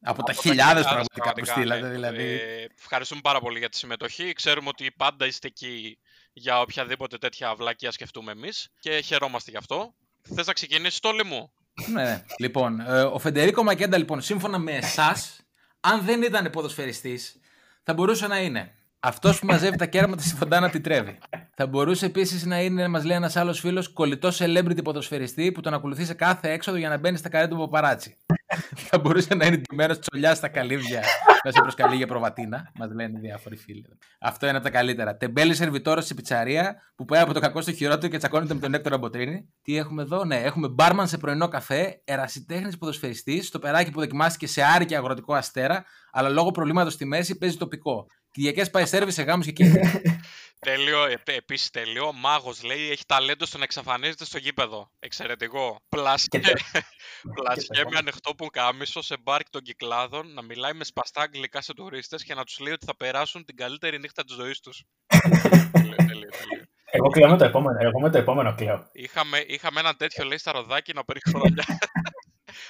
[0.00, 1.88] Από τα Από χιλιάδες χιλιάδες πραγματικά που στείλατε, ναι.
[1.88, 2.22] δηλαδή.
[2.22, 4.32] Ε, ευχαριστούμε πάρα πολύ για τη συμμετοχή.
[4.32, 5.98] Ξέρουμε ότι πάντα είστε εκεί
[6.32, 9.94] για οποιαδήποτε τέτοια βλακεία σκεφτούμε εμείς και χαιρόμαστε γι' αυτό.
[10.34, 11.52] Θες να ξεκινήσεις το μου;
[11.86, 12.24] ναι, ναι.
[12.38, 15.40] Λοιπόν, ε, ο Φεντερίκο Μακέντα, λοιπόν, σύμφωνα με εσάς,
[15.80, 17.40] αν δεν ήταν ποδοσφαιριστής,
[17.82, 21.18] θα μπορούσε να είναι αυτός που μαζεύει τα κέρματα στη φωντάνα τη τρέβει.
[21.60, 25.74] Θα μπορούσε επίσης να είναι, μας λέει ένας άλλος φίλος, κολλητός celebrity ποδοσφαιριστή που τον
[25.74, 28.16] ακολουθεί σε κάθε έξοδο για να μπαίνει στα καρέ του παπαράτσι.
[28.88, 31.02] θα μπορούσε να είναι ντυμένος τσολιάς στα καλύβια
[31.44, 32.70] να σε προσκαλεί για προβατίνα.
[32.74, 33.84] Μας λένε διάφοροι φίλοι.
[34.20, 35.16] Αυτό είναι από τα καλύτερα.
[35.16, 38.74] Τεμπέλη σερβιτόρος στη πιτσαρία που πάει από το κακό στο χειρότερο και τσακώνεται με τον
[38.74, 39.48] Έκτορα Μποτρίνη.
[39.62, 44.46] Τι έχουμε εδώ, ναι, έχουμε μπάρμαν σε πρωινό καφέ, ερασιτέχνης ποδοσφαιριστής, στο περάκι που δοκιμάστηκε
[44.46, 48.06] σε άρη και αγροτικό αστέρα, αλλά λόγω προβλήματος στη μέση παίζει τοπικό.
[48.30, 49.72] Κυριακές πάει σερβι σε γάμους και εκεί.
[50.58, 52.12] Τέλειο, επίσης τέλειο.
[52.12, 54.90] Μάγος λέει έχει ταλέντο στο να εξαφανίζεται στο γήπεδο.
[54.98, 55.80] Εξαιρετικό.
[55.88, 56.52] Πλάσκε, Και
[57.34, 61.74] πλάσκε το- με ανοιχτό πουκάμισο σε μπαρ των κυκλάδων να μιλάει με σπαστά αγγλικά σε
[61.74, 64.82] τουρίστες και να τους λέει ότι θα περάσουν την καλύτερη νύχτα της ζωής τους.
[65.06, 65.96] τέλειο, τέλειο,
[66.30, 66.64] τέλειο.
[66.90, 67.78] Εγώ κλαίω με το επόμενο.
[67.80, 68.88] Εγώ με το επόμενο κλαίω.
[68.92, 71.64] Είχαμε, είχαμε έναν τέτοιο λέει στα ροδάκι να παίρνει χρόνια.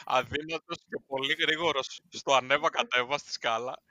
[0.05, 3.83] Αδύνατος και πολύ γρήγορος στο ανέβα κατέβα στη σκάλα.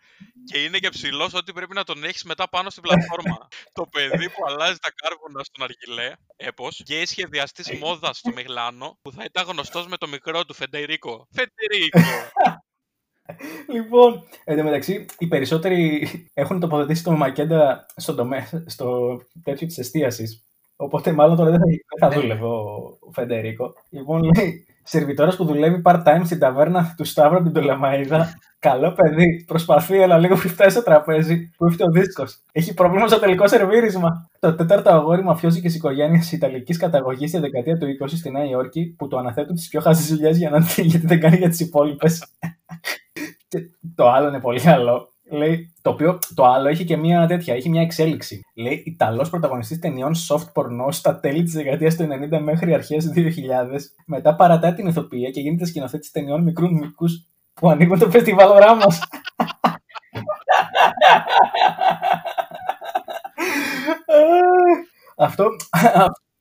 [0.52, 3.48] Και είναι και ψηλός ότι πρέπει να τον έχεις μετά πάνω στην πλατφόρμα.
[3.78, 9.12] το παιδί που αλλάζει τα κάρβουνα στον Αργιλέ, έπω, και σχεδιαστής μόδας στο Μιλάνο, που
[9.12, 11.28] θα ήταν γνωστός με το μικρό του Φεντερίκο.
[11.32, 12.00] Φεντερίκο!
[13.68, 19.78] Λοιπόν, εν τω μεταξύ, οι περισσότεροι έχουν τοποθετήσει τον Μακέντα στο, τομέα, στο τέτοιο της
[19.78, 20.44] εστίασης.
[20.76, 23.74] Οπότε, μάλλον τώρα δεν θα, δεν θα δούλευε ο, ο Φεντερίκο.
[23.90, 28.40] Λοιπόν, λέει, σερβιτόρας που δουλεύει part-time στην ταβέρνα του Σταύρου από την Τολεμαίδα.
[28.60, 29.44] Καλό παιδί.
[29.48, 32.42] Προσπαθεί, αλλά λίγο πριν φτάσει στο τραπέζι που ήρθε ο δίσκος.
[32.52, 34.30] Έχει πρόβλημα στο τελικό σερβίρισμα.
[34.40, 39.08] Το τέταρτο αγόρι μαφιόζικης οικογένειας Ιταλικής καταγωγής στη δεκαετία του 20 στη Νέα Υόρκη που
[39.08, 40.60] το αναθέτουν τις πιο χαζές δουλειές για να
[40.92, 42.26] γιατί δεν κάνει για τις υπόλοιπες.
[43.48, 43.60] Και
[43.96, 45.12] το άλλο είναι πολύ καλό.
[45.30, 48.42] Λέει, το οποίο το άλλο έχει και μια τέτοια, έχει μια εξέλιξη.
[48.54, 53.22] Λέει Ιταλός πρωταγωνιστής ταινιών soft porno στα τέλη της δεκαετίας του 90 μέχρι αρχές 2000.
[54.06, 59.00] Μετά παρατάει την ηθοποιία και γίνεται σκηνοθέτης ταινιών μικρούς μήκους που ανοίγουν το φεστιβάλ Ράμος.
[65.18, 65.48] Αυτό.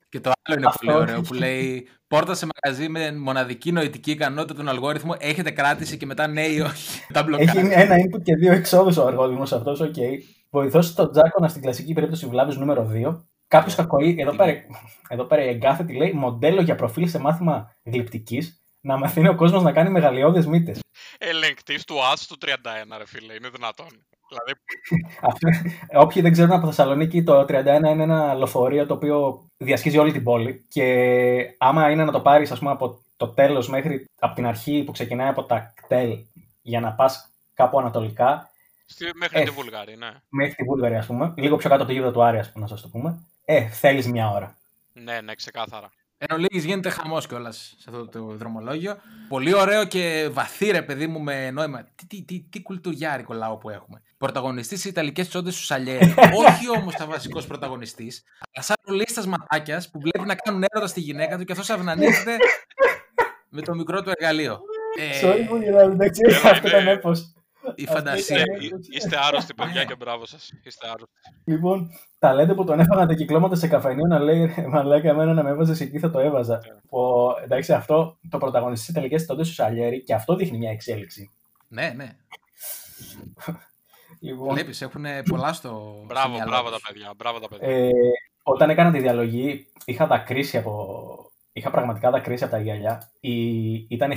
[0.09, 4.55] Και το άλλο είναι πολύ ωραίο που λέει Πόρτα σε μαγαζί με μοναδική νοητική ικανότητα
[4.55, 5.15] τον αλγόριθμο.
[5.19, 7.01] Έχετε κράτηση και μετά ναι ή όχι.
[7.13, 9.81] Τα Έχει ένα input και δύο εξόδους ο αλγόριθμος αυτός.
[9.81, 9.95] Οκ.
[9.97, 10.19] Okay.
[10.51, 13.17] Βοηθό στον Τζάκονα στην κλασική περίπτωση βλάβης νούμερο 2.
[13.49, 14.53] Κάποιος κακοή, εδώ πέρα,
[15.09, 19.63] εδώ πέρα η εγκάθετη λέει μοντέλο για προφίλ σε μάθημα γλυπτικής να μαθαίνει ο κόσμος
[19.63, 20.81] να κάνει μεγαλειώδες μύτες.
[21.19, 22.49] Ελεγκτής του ΑΣ του 31,
[22.99, 23.87] ρε φίλε, είναι δυνατόν.
[24.29, 24.53] Δηλαδή...
[26.05, 27.47] Όποιοι δεν ξέρουν από Θεσσαλονίκη, το 31
[27.91, 30.65] είναι ένα λεωφορείο το οποίο διασχίζει όλη την πόλη.
[30.69, 30.85] Και
[31.59, 34.93] άμα είναι να το πάρεις, ας πούμε, από το τέλος μέχρι από την αρχή που
[34.93, 36.19] ξεκινάει από τα κτέλ
[36.63, 38.51] για να πας κάπου ανατολικά.
[38.87, 40.11] Στη, μέχρι ε, τη Βούλγαρη, ναι.
[40.29, 41.33] Μέχρι τη Βούλγαρη, ας πούμε.
[41.37, 43.19] Λίγο πιο κάτω από το γήπεδο του Άρη, ας πούμε, να σας το πούμε.
[43.45, 44.57] Ε, θέλεις μια ώρα.
[44.93, 45.93] Ναι, ναι, ξεκάθαρα.
[46.19, 48.97] Εν ολίγης γίνεται χαμός κιόλας σε αυτό το δρομολόγιο.
[49.29, 51.89] Πολύ ωραίο και βαθύ ρε παιδί μου με νόημα.
[51.95, 54.03] Τι, τι, τι, τι κουλτουριάρικο λαό που έχουμε.
[54.19, 56.15] Πρωταγωνιστής σε Ιταλικές τσόντες του Σαλιέρι.
[56.47, 61.01] Όχι όμως τα βασικός πρωταγωνιστής, αλλά σαν λίστα ματάκιας που βλέπει να κάνουν έρωτα στη
[61.01, 62.37] γυναίκα του και αυτός αυνανίζεται
[63.57, 64.61] με το μικρό του εργαλείο.
[65.23, 67.35] Sorry που γυρνάω, εντάξει, αυτό ήταν έπος.
[67.75, 68.45] Η φαντασία.
[68.91, 70.53] Είστε άρρωστοι, παιδιά, και μπράβο σας.
[70.63, 71.15] Είστε άρρωστοι.
[71.45, 75.51] Λοιπόν, ταλέντε που τον έφαγαν τα κυκλώματα σε καφενείο να λέει Μαλάκα, εμένα να με
[75.51, 76.61] έβαζες εκεί θα το έβαζα.
[76.89, 81.31] Ο, εντάξει, αυτό το πρωταγωνιστή στι τελικέ τότε στο Σαλιέρι και αυτό δείχνει μια εξέλιξη.
[81.69, 82.17] Ναι, ναι.
[84.21, 86.03] Λοιπόν, Βλέπεις, έχουν πολλά στο.
[86.07, 87.13] Μπράβο, μπράβο τα παιδιά.
[87.17, 87.69] Μπράβο τα παιδιά.
[87.69, 87.91] Ε,
[88.43, 93.11] όταν έκανα τη διαλογή, είχα τα κρίση από Είχα πραγματικά τα κρίση από τα γυαλιά.
[93.21, 93.75] Η...
[93.89, 94.13] Ήταν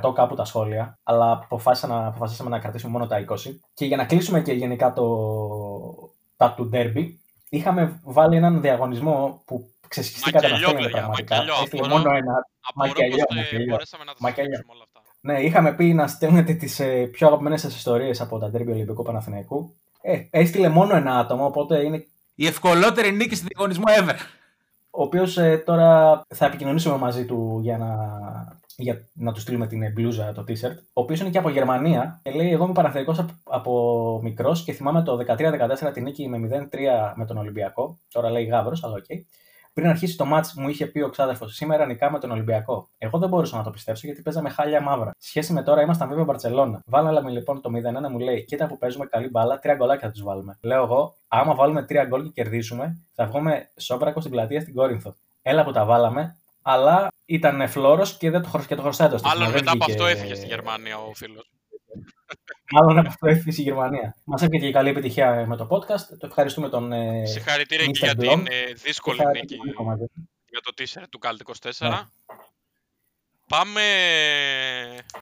[0.00, 3.36] 1100 κάπου τα σχόλια, αλλά αποφάσισα να, αποφασίσαμε να κρατήσουμε μόνο τα 20.
[3.74, 5.06] Και για να κλείσουμε και γενικά το...
[6.36, 7.06] τα του Derby,
[7.48, 11.44] είχαμε βάλει έναν διαγωνισμό που ξεσχιστήκατε να θέλετε πραγματικά.
[11.62, 12.46] Έστειλε μόνο ένα.
[12.74, 13.24] Μακελιό.
[13.68, 14.34] Μπορέσαμε να τα
[14.66, 15.00] όλα αυτά.
[15.20, 19.02] Ναι, είχαμε πει να στέλνετε τις ε, πιο αγαπημένες σας ιστορίες από τα ντέρμπι Ολυμπιακού
[19.02, 19.74] Παναθηναϊκού.
[20.02, 22.06] Ε, έστειλε μόνο ένα άτομο, οπότε είναι.
[22.34, 24.16] Η ευκολότερη νίκη στη διαγωνισμό ever
[24.96, 27.96] ο οποίος ε, τώρα θα επικοινωνήσουμε μαζί του για να,
[28.76, 30.76] για να του στείλουμε την μπλούζα, το t-shirt.
[30.92, 34.72] Ο οποίος είναι και από Γερμανία και λέει: Εγώ είμαι Παναθηναϊκό από, από μικρός και
[34.72, 36.78] θυμάμαι το 13-14 την νίκη με 0-3
[37.14, 37.98] με τον Ολυμπιακό.
[38.12, 39.04] Τώρα λέει Γάβρος, αλλά ok.
[39.08, 39.20] Okay.
[39.74, 42.88] Πριν αρχίσει το μάτς, μου είχε πει ο ξάδερφος: Σήμερα νικάμε τον Ολυμπιακό.
[42.98, 45.10] Εγώ δεν μπορούσα να το πιστέψω γιατί παίζαμε χάλια μαύρα.
[45.18, 46.82] Σχέση με τώρα ήμασταν βέβαια Μπαρσελόνα.
[46.86, 47.70] Βάλαμε λοιπόν το
[48.06, 50.58] 0-1 μου λέει: Κοίτα που παίζουμε καλή μπάλα, τρία γκολάκια θα τους βάλουμε.
[50.60, 55.14] Λέω εγώ: Άμα βάλουμε τρία γκολ και κερδίσουμε, θα βγούμε σόμπρακο στην πλατεία στην Κόρινθο.
[55.42, 59.20] Έλα που τα βάλαμε, αλλά ήταν φλόρο και δεν το, χρωστάει και το χρωστάει το
[59.24, 61.50] Μάλλον μετά από αυτό έφυγε στη Γερμανία ο φίλος.
[62.70, 64.16] Μάλλον από αυτό έφυγε στη Γερμανία.
[64.24, 66.18] Μας έβγαινε και καλή επιτυχία με το podcast.
[66.18, 66.92] Το ευχαριστούμε τον.
[66.92, 69.56] Ε, Συγχαρητήρια και για την ε, δύσκολη νίκη
[70.54, 71.70] για το t-shirt του Κάλτ 24.
[71.80, 72.00] Ναι.
[73.48, 73.80] Πάμε,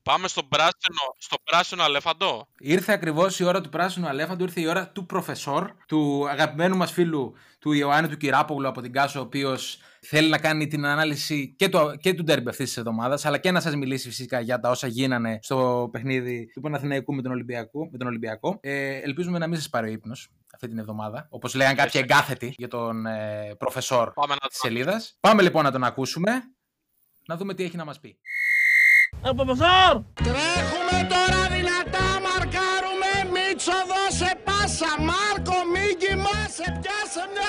[0.02, 2.48] πάμε στον πράσινο, στο πράσινο αλέφαντο.
[2.58, 6.92] Ήρθε ακριβώς η ώρα του πράσινου αλέφαντο, ήρθε η ώρα του προφεσόρ, του αγαπημένου μας
[6.92, 11.54] φίλου του Ιωάννη του Κυράπογλου από την Κάσο, ο οποίος θέλει να κάνει την ανάλυση
[11.56, 14.60] και, το, και του ντέρμπι αυτής της εβδομάδας, αλλά και να σας μιλήσει φυσικά για
[14.60, 17.88] τα όσα γίνανε στο παιχνίδι του Παναθηναϊκού με τον Ολυμπιακό.
[17.92, 18.58] Με τον Ολυμπιακό.
[18.60, 22.54] Ε, ελπίζουμε να μην σας πάρει ο ύπνος αυτή την εβδομάδα, όπως λέγανε κάποιοι εγκάθετοι
[22.56, 24.12] για τον ε, προφεσόρ
[24.48, 25.16] της σελίδας.
[25.20, 26.30] Πάμε λοιπόν να τον ακούσουμε
[27.26, 28.18] να δούμε τι έχει να μας πει.
[29.20, 29.94] Προφεσόρ!
[30.14, 37.41] Τρέχουμε τώρα δυνατά, μαρκάρουμε, Μίτσο δώσε πάσα, Μάρκο μη κοιμάσαι, πιάσε μια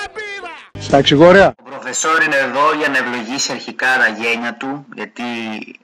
[0.94, 1.02] μπύρα.
[1.02, 1.54] Στα εξηγόρια.
[1.58, 5.24] Ο προφεσόρ είναι εδώ για να ευλογήσει αρχικά τα γένια του, γιατί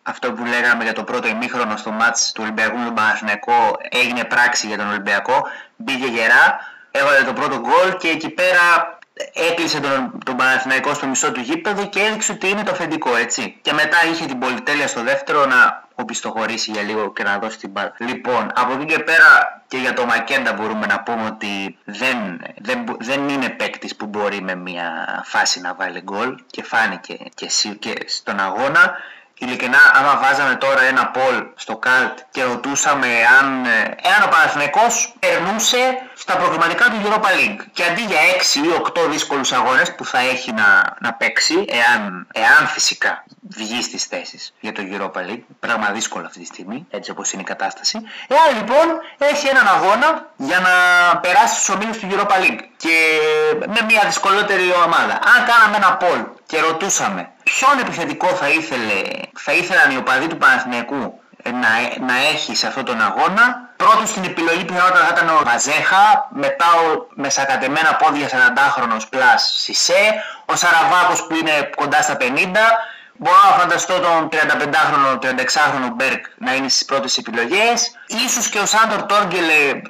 [0.03, 4.25] αυτό που λέγαμε για το πρώτο ημίχρονο στο μάτς του Ολυμπιακού με τον Παναθηναϊκό έγινε
[4.25, 5.47] πράξη για τον Ολυμπιακό,
[5.77, 6.59] μπήκε γερά,
[6.91, 8.99] έβαλε το πρώτο γκολ και εκεί πέρα
[9.51, 13.59] έκλεισε τον, τον Παναθηναϊκό στο μισό του γήπεδο και έδειξε ότι είναι το αφεντικό, έτσι.
[13.63, 17.71] Και μετά είχε την πολυτέλεια στο δεύτερο να οπισθοχωρήσει για λίγο και να δώσει την
[17.71, 17.93] μπάλα.
[17.99, 22.97] Λοιπόν, από εκεί και πέρα και για το Μακέντα μπορούμε να πούμε ότι δεν, δεν,
[23.01, 27.47] δεν είναι παίκτης που μπορεί με μια φάση να βάλει γκολ και φάνηκε και,
[27.79, 28.97] και στον αγώνα.
[29.43, 33.07] Ειλικρινά, άμα βάζαμε τώρα ένα πολ στο καλτ και ρωτούσαμε
[33.41, 35.83] αν, ε, εάν ο Παναθηναϊκός περνούσε
[36.15, 40.19] στα προγραμματικά του Europa League και αντί για 6 ή 8 δύσκολους αγώνες που θα
[40.19, 45.91] έχει να, να παίξει, εάν, εάν φυσικά βγει στις θέσεις για το Europa League, πράγμα
[45.91, 47.99] δύσκολο αυτή τη στιγμή, έτσι όπως είναι η κατάσταση,
[48.29, 48.87] εάν λοιπόν
[49.19, 50.75] έχει έναν αγώνα για να
[51.19, 53.21] περάσει στους ομίλους του Europa League και
[53.67, 55.13] με μια δυσκολότερη ομάδα.
[55.13, 59.01] Αν κάναμε ένα πολ και ρωτούσαμε ποιον επιθετικό θα ήθελε,
[59.39, 64.25] θα ήθελαν οι οπαδοί του Παναθηναϊκού να, να έχει σε αυτόν τον αγώνα, Πρώτο στην
[64.25, 70.57] επιλογή πιθανότατα θα ήταν ο Μαζέχα, μετά ο με σακατεμένα πόδια 40χρονος plus Σισέ, ο
[70.57, 72.25] Σαραβάκος που είναι κοντά στα 50,
[73.23, 77.97] Μπορώ να φανταστώ τον 35χρονο, 36χρονο Μπεργκ να είναι στις πρώτες επιλογές.
[78.27, 79.83] Ίσως και ο Σάντορ Τόργκελε ε,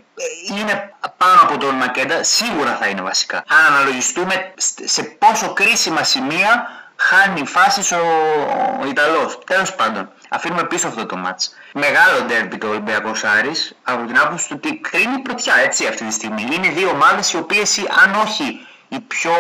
[0.59, 3.37] είναι πάνω από τον Μακέντα, σίγουρα θα είναι βασικά.
[3.37, 4.53] Αν αναλογιστούμε
[4.85, 6.69] σε πόσο κρίσιμα σημεία
[7.03, 8.03] χάνει φάσεις ο,
[8.81, 9.39] ο Ιταλός.
[9.47, 11.55] Τέλος πάντων, αφήνουμε πίσω αυτό το μάτς.
[11.73, 16.13] Μεγάλο ντέρμπι το Ολυμπιακός Άρης, από την άποψη του ότι κρίνει πρωτιά έτσι αυτή τη
[16.13, 16.43] στιγμή.
[16.43, 19.33] Είναι δύο ομάδες οι οποίες αν όχι οι πιο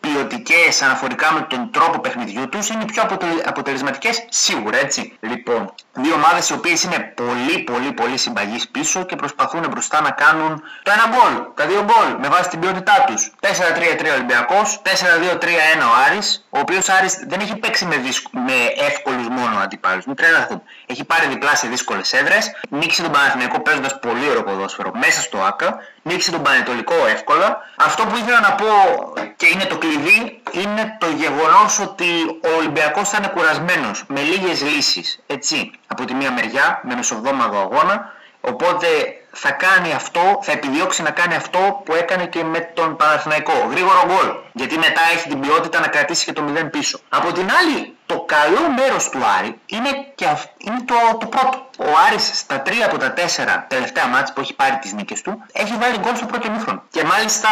[0.00, 3.02] ποιοτικέ αναφορικά με τον τρόπο παιχνιδιού τους είναι οι πιο
[3.44, 5.16] αποτελεσματικές σίγουρα έτσι.
[5.20, 10.10] Λοιπόν, δύο ομάδες οι οποίες είναι πολύ πολύ πολύ συμπαγείς πίσω και προσπαθούν μπροστά να
[10.10, 13.32] κάνουν το ένα γκολ, τα δύο γκολ με βάση την ποιότητά τους.
[13.40, 17.96] 4-3-3 Ολυμπιακός, 4-2-3-1 ο Άρης, ο οποίος Άρης δεν έχει παίξει με,
[18.30, 18.56] με
[18.88, 20.04] εύκολους μόνο αντιπάλους.
[20.06, 20.62] Μην τρελαθούν.
[20.86, 25.38] Έχει πάρει διπλά σε δύσκολες έδρες, νίκησε τον Παναθηναϊκό παίζοντας πολύ ωραίο ποδόσφαιρο μέσα στο
[25.38, 27.58] ΑΚΑ, νίκησε τον Πανετολικό εύκολα.
[27.76, 28.66] Αυτό που ήθελα να πω
[29.36, 32.04] και είναι το κλειδί είναι το γεγονός ότι
[32.44, 35.18] ο Ολυμπιακός θα είναι κουρασμένος με λίγες λύσεις.
[35.26, 38.86] Έτσι, από τη μία μεριά, με μεσοβδόμαδο αγώνα, οπότε
[39.32, 43.52] θα κάνει αυτό, θα επιδιώξει να κάνει αυτό που έκανε και με τον Παναθηναϊκό.
[43.70, 44.28] Γρήγορο γκολ.
[44.52, 46.98] Γιατί μετά έχει την ποιότητα να κρατήσει και το 0 πίσω.
[47.08, 50.26] Από την άλλη, το καλό μέρος του Άρη είναι, και
[50.58, 51.68] είναι το, το πρώτο.
[51.78, 53.20] Ο Άρης στα 3 από τα 4
[53.68, 56.82] τελευταία μάτς που έχει πάρει τις νίκες του, έχει βάλει γκολ στο πρώτο ημίχρονο.
[56.90, 57.48] Και μάλιστα,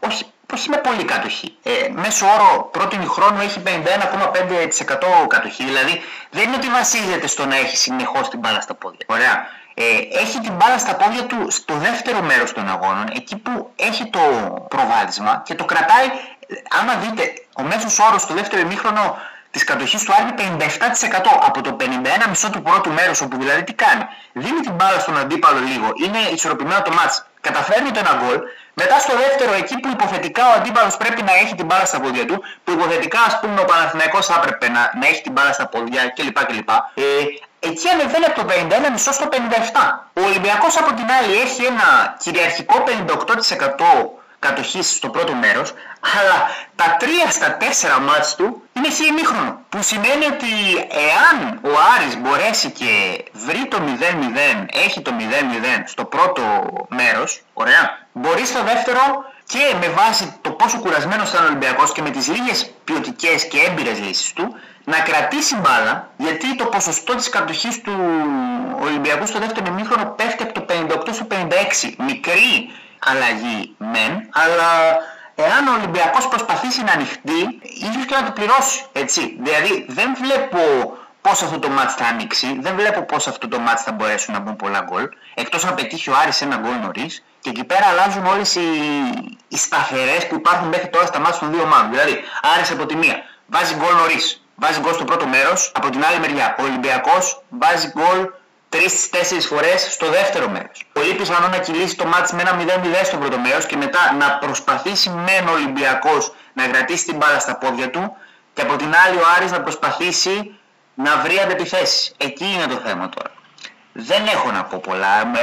[0.00, 1.56] όχι όχι με πολύ κατοχή.
[1.62, 5.64] Ε, μέσω όρο πρώτη χρόνου έχει 51,5% κατοχή.
[5.64, 9.06] Δηλαδή δεν είναι ότι βασίζεται στο να έχει συνεχώς την μπάλα στα πόδια.
[9.06, 9.84] Ωραία ε,
[10.22, 14.20] έχει την μπάλα στα πόδια του στο δεύτερο μέρος των αγώνων, εκεί που έχει το
[14.68, 16.06] προβάδισμα και το κρατάει,
[16.80, 19.16] άμα δείτε, ο μέσος όρος στο δεύτερο ημίχρονο
[19.50, 20.66] της κατοχής του Άρη είναι 57%
[21.48, 24.04] από το 51,5 του πρώτου μέρους, όπου δηλαδή τι κάνει.
[24.32, 28.38] Δίνει την μπάλα στον αντίπαλο λίγο, είναι ισορροπημένο το μάτς, καταφέρνει το ένα γκολ,
[28.74, 32.24] μετά στο δεύτερο, εκεί που υποθετικά ο αντίπαλος πρέπει να έχει την μπάλα στα πόδια
[32.24, 35.66] του, που υποθετικά ας πούμε ο Παναθηναϊκός θα έπρεπε να, να έχει την μπάλα στα
[35.66, 36.44] πόδια κλπ.
[36.44, 36.70] κλπ.
[36.94, 37.02] Ε,
[37.70, 38.46] εκεί ανεβαίνει από το
[38.88, 39.34] 51 μισό στο 57.
[40.12, 45.68] Ο Ολυμπιακός από την άλλη έχει ένα κυριαρχικό 58% κατοχής στο πρώτο μέρος,
[46.16, 46.36] αλλά
[46.76, 49.60] τα 3 στα 4 μάτς του είναι χι ημίχρονο.
[49.68, 50.52] Που σημαίνει ότι
[51.08, 56.42] εάν ο Άρης μπορέσει και βρει το 0-0, έχει το 0-0 στο πρώτο
[56.88, 59.00] μέρος, ωραία, μπορεί στο δεύτερο
[59.46, 63.58] και με βάση το πόσο κουρασμένος ήταν ο Ολυμπιακός και με τις λίγες ποιοτικές και
[63.68, 67.92] έμπειρες λύσεις του, να κρατήσει μπάλα, γιατί το ποσοστό της κατοχής του
[68.80, 71.94] Ολυμπιακού στο δεύτερο ημίχρονο πέφτει από το 58 στο 56.
[71.98, 74.70] Μικρή αλλαγή μεν, αλλά
[75.34, 79.36] εάν ο Ολυμπιακός προσπαθήσει να ανοιχτεί, ίσως και να το πληρώσει, έτσι.
[79.40, 80.58] Δηλαδή δεν βλέπω
[81.20, 84.40] πώς αυτό το μάτς θα ανοίξει, δεν βλέπω πώς αυτό το μάτς θα μπορέσουν να
[84.40, 88.26] μπουν πολλά γκολ, εκτός να πετύχει ο Άρης ένα γκολ νωρίς, και εκεί πέρα αλλάζουν
[88.26, 88.68] όλες οι,
[89.48, 91.90] οι σταθερές που υπάρχουν μέχρι τώρα στα μάτια των δύο ομάδων.
[91.90, 92.20] Δηλαδή,
[92.54, 93.16] Άρης από τη μία
[93.46, 97.92] βάζει γκολ νωρίς, βάζει γκολ στο πρώτο μέρος, από την άλλη μεριά ο Ολυμπιακός βάζει
[97.96, 98.28] γκολ
[98.74, 100.84] 3-4 φορές στο δεύτερο μέρος.
[100.92, 104.38] Πολύ πιθανό να κυλήσει το μάτς με ένα 0-0 στο πρώτο μέρος και μετά να
[104.38, 108.16] προσπαθήσει μεν ο Ολυμπιακός να κρατήσει την μπάλα στα πόδια του
[108.52, 110.58] και από την άλλη ο Άρης να προσπαθήσει
[110.94, 112.14] να βρει αντεπιθέσεις.
[112.16, 113.30] Εκεί είναι το θέμα τώρα.
[113.92, 115.26] Δεν έχω να πω πολλά.
[115.26, 115.40] Με...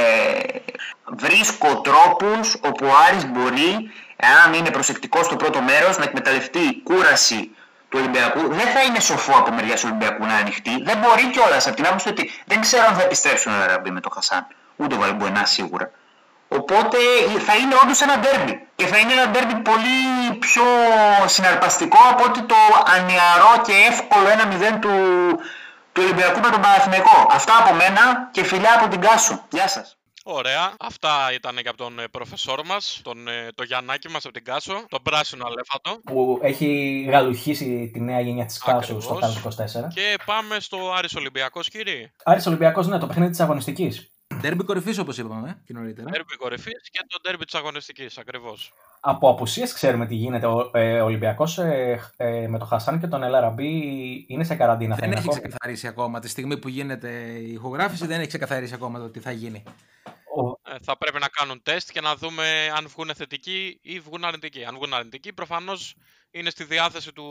[1.04, 7.50] Βρίσκω τρόπους όπου ο Άρης μπορεί, εάν είναι προσεκτικός στο πρώτο μέρος, να εκμεταλλευτεί κούραση
[7.92, 10.82] του Ολυμπιακού δεν θα είναι σοφό από μεριά του Ολυμπιακού να ανοιχτεί.
[10.82, 14.00] Δεν μπορεί κιόλας από την άποψη ότι δεν ξέρω αν θα επιστρέψουν ο Αραμπί με
[14.00, 14.46] τον Χασάν.
[14.76, 15.90] Ούτε ο Βαλμπουενά σίγουρα.
[16.48, 16.96] Οπότε
[17.46, 18.66] θα είναι όντως ένα ντέρμπι.
[18.74, 19.98] Και θα είναι ένα ντέρμπι πολύ
[20.38, 20.62] πιο
[21.26, 22.56] συναρπαστικό από ότι το
[22.96, 24.94] ανιαρό και εύκολο 1-0 του,
[25.92, 27.26] του Ολυμπιακού με τον Παναθηναϊκό.
[27.30, 29.40] Αυτά από μένα και φιλιά από την Κάσου.
[29.48, 29.96] Γεια σας.
[30.24, 30.74] Ωραία.
[30.78, 34.44] Αυτά ήταν και από τον ε, προφεσόρ μας, τον ε, το Γιαννάκη μας από την
[34.44, 36.00] Κάσο, τον πράσινο αλέφατο.
[36.04, 39.52] Που έχει γαλουχίσει τη νέα γενιά της Κάσο στο Κάσο 24.
[39.94, 42.12] Και πάμε στο Άρης Ολυμπιακός, κύριε.
[42.24, 44.11] Άρης Ολυμπιακός, ναι, το παιχνίδι της αγωνιστικής.
[44.42, 46.10] Ντέρμπι κορυφής, όπως είπαμε και νωρίτερα.
[46.10, 48.72] Ντέρμπι κορυφής και το ντέρμπι της αγωνιστικής, ακριβώς.
[49.00, 50.46] Από απουσίες ξέρουμε τι γίνεται.
[50.46, 53.70] Ο ε, Ολυμπιακός ε, ε, με το Χασάν και τον Ελαραμπή
[54.28, 54.96] είναι σε καραντίνα.
[54.96, 56.20] Δεν έχει ξεκαθαρίσει ακόμα.
[56.20, 59.62] Τη στιγμή που γίνεται η ηχογράφηση, δεν έχει ξεκαθαρίσει ακόμα το τι θα γίνει.
[60.64, 64.64] Ε, θα πρέπει να κάνουν τεστ και να δούμε αν βγουν θετικοί ή βγουν αρνητικοί.
[64.64, 65.94] Αν βγουν αρνητικοί, προφανώς
[66.32, 67.24] είναι στη διάθεση του,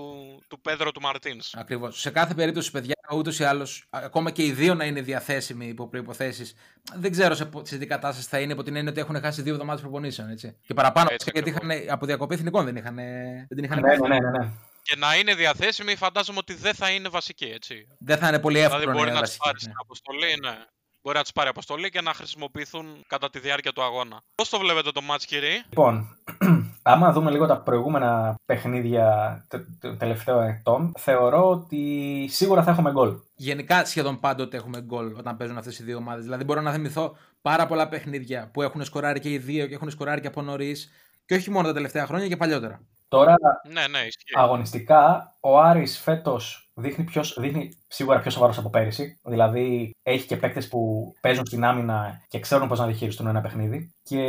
[0.48, 1.54] του Πέδρο του Μαρτίνς.
[1.54, 2.00] Ακριβώς.
[2.00, 5.88] Σε κάθε περίπτωση, παιδιά, ούτως ή άλλως, ακόμα και οι δύο να είναι διαθέσιμοι υπό
[5.88, 6.56] προποθέσει,
[6.96, 9.54] δεν ξέρω σε, σε τι κατάσταση θα είναι, από την έννοια ότι έχουν χάσει δύο
[9.54, 10.30] εβδομάδες προπονήσεων.
[10.30, 10.58] Έτσι.
[10.66, 14.08] Και παραπάνω, έτσι, γιατί είχαν, από διακοπή εθνικών δεν, είχαν, δεν την είχαν ναι, ναι,
[14.08, 14.52] ναι, ναι.
[14.84, 17.88] Και να είναι διαθέσιμοι, φαντάζομαι ότι δεν θα είναι βασική, έτσι.
[18.00, 19.44] Δεν θα είναι πολύ εύκολο δηλαδή, μπορεί να είναι βασική.
[19.44, 19.74] πάρεις ναι.
[19.82, 20.58] αποστολή, ναι.
[21.04, 24.22] Μπορεί να τους πάρει αποστολή και να χρησιμοποιηθούν κατά τη διάρκεια του αγώνα.
[24.36, 26.18] Πώς το βλέπετε το match, κύριε; Λοιπόν,
[26.84, 29.46] άμα δούμε λίγο τα προηγούμενα παιχνίδια
[29.80, 33.16] των τελευταίων ετών, θεωρώ ότι σίγουρα θα έχουμε γκολ.
[33.36, 36.24] Γενικά σχεδόν πάντοτε έχουμε γκολ όταν παίζουν αυτές οι δύο ομάδες.
[36.24, 39.90] Δηλαδή μπορώ να θυμηθώ πάρα πολλά παιχνίδια που έχουν σκοράρει και οι δύο και έχουν
[39.90, 40.92] σκοράρει και από νωρίς.
[41.26, 42.82] Και όχι μόνο τα τελευταία χρόνια και παλιότερα.
[43.08, 43.36] Τώρα,
[43.68, 44.34] Ναι, ναι, ισχύει.
[44.34, 49.20] αγωνιστικά, ο Άρης φέτος δείχνει, ποιος, δείχνει σίγουρα πιο σοβαρός από πέρυσι.
[49.24, 53.94] Δηλαδή, έχει και παίκτες που παίζουν στην άμυνα και ξέρουν πώς να διαχειριστούν ένα παιχνίδι.
[54.04, 54.20] Και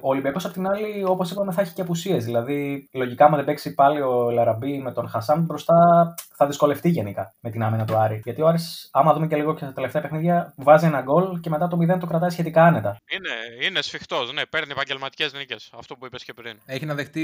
[0.00, 2.24] ο Ολυμπιακός, απ' την άλλη, όπως είπαμε, θα έχει και απουσίες.
[2.24, 5.74] Δηλαδή, λογικά, άμα δεν παίξει πάλι ο Λαραμπή με τον Χασάν μπροστά,
[6.36, 8.20] θα δυσκολευτεί γενικά με την άμυνα του Άρη.
[8.24, 11.50] Γιατί ο Άρης, άμα δούμε και λίγο και στα τελευταία παιχνίδια, βάζει ένα γκολ και
[11.50, 12.96] μετά το 0 το κρατάει σχετικά άνετα.
[13.10, 15.70] Είναι, είναι σφιχτός, ναι, παίρνει επαγγελματικές νίκες.
[15.78, 16.58] Αυτό που είπες και πριν.
[16.66, 17.22] Έχει να δεχτεί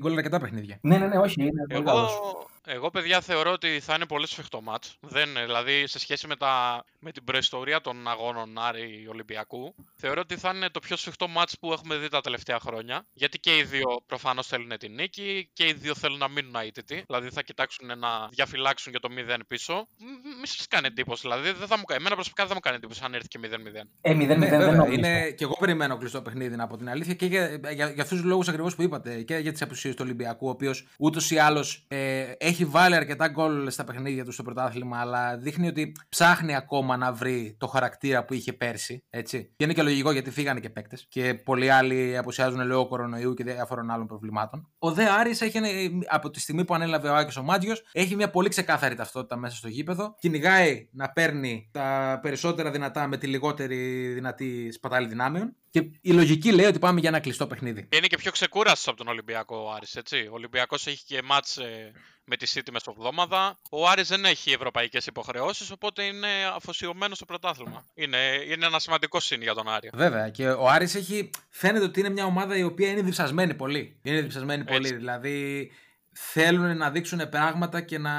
[0.00, 0.78] γκολ αρκετά παιχνίδια.
[0.82, 2.20] Ναι, ναι, ναι, όχι, είναι πολύ Εγώ, καλός.
[2.66, 4.96] εγώ, παιδιά, θεωρώ ότι θα είναι πολύ σφιχτό μάτς.
[5.00, 10.36] Δεν, δηλαδή, σε σχέση με, τα, με την προϊστορία των αγώνων Άρη Ολυμπιακού, θεωρώ ότι
[10.36, 13.06] θα είναι το πιο σφιχτό μάτς που έχουμε δει τα τελευταία χρόνια.
[13.12, 17.02] Γιατί και οι δύο προφανώς θέλουν την νίκη και οι δύο θέλουν να μείνουν αίτητοι.
[17.06, 19.74] Δηλαδή, θα κοιτάξουν να διαφυλάξουν για το 0 πίσω.
[19.74, 21.20] Μ- Μη σας κάνει εντύπωση.
[21.20, 23.38] Δηλαδή, δεν θα μου, κα- εμένα προσωπικά δεν θα μου κάνει εντύπωση αν έρθει και
[23.42, 23.88] 0-0.
[24.00, 24.92] Ε, 0-0 Ναι, δεν βέβαια, νομίζω.
[24.92, 28.08] είναι, και εγώ περιμένω κλειστό παιχνίδι να πω την αλήθεια και για, για, για αυτούς
[28.18, 29.22] τους λόγους ακριβώς που είπατε.
[29.22, 33.28] Και για τις απουσίες του Ολυμπιακού, ο οποίος ούτως ή άλλως ε, έχει βάλει αρκετά
[33.28, 38.24] γκολ στα παιχνίδια του στο πρωτάθλημα, αλλά δείχνει ότι ψάχνει ακόμα να βρει το χαρακτήρα
[38.24, 39.04] που είχε πέρσι.
[39.10, 39.52] Έτσι.
[39.56, 41.06] Και είναι και λογικό γιατί φύγανε και παίκτες.
[41.08, 44.68] Και πολλοί άλλοι απουσιάζουν λόγω κορονοϊού και διάφορων άλλων προβλημάτων.
[44.78, 45.68] Ο Δε Άρης έχει, ένα-
[46.08, 49.56] από τη στιγμή που ανέλαβε ο Άκης ο Μάτζιο, έχει μια πολύ ξεκάθαρη ταυτότητα μέσα
[49.56, 50.14] στο γήπεδο.
[50.18, 55.54] Κυνηγάει να παίρνει τα περισσότερα δυνατά με τη λιγότερη δυνατή σπατάλη δυνάμεων.
[55.70, 57.86] Και η λογική λέει ότι πάμε για ένα κλειστό παιχνίδι.
[57.88, 60.16] Και είναι και πιο ξεκούραστος από τον Ολυμπιακό ο Άρης, έτσι.
[60.30, 61.92] Ο Ολυμπιακός έχει και μάτς ε,
[62.24, 63.58] με τη City μες στο εβδόμαδα.
[63.70, 67.86] Ο Άρης δεν έχει ευρωπαϊκές υποχρεώσεις, οπότε είναι αφοσιωμένος στο πρωτάθλημα.
[67.94, 69.90] Είναι, είναι ένα σημαντικό σύν για τον Άρη.
[69.92, 70.28] Βέβαια.
[70.28, 71.30] Και ο Άρης έχει.
[71.48, 73.98] Φαίνεται ότι είναι μια ομάδα η οποία είναι διψασμένη πολύ.
[74.02, 74.78] Είναι διψασμένη πολύ.
[74.78, 74.94] Έτσι.
[74.94, 75.70] Δηλαδή
[76.12, 78.12] θέλουν να δείξουν πράγματα και να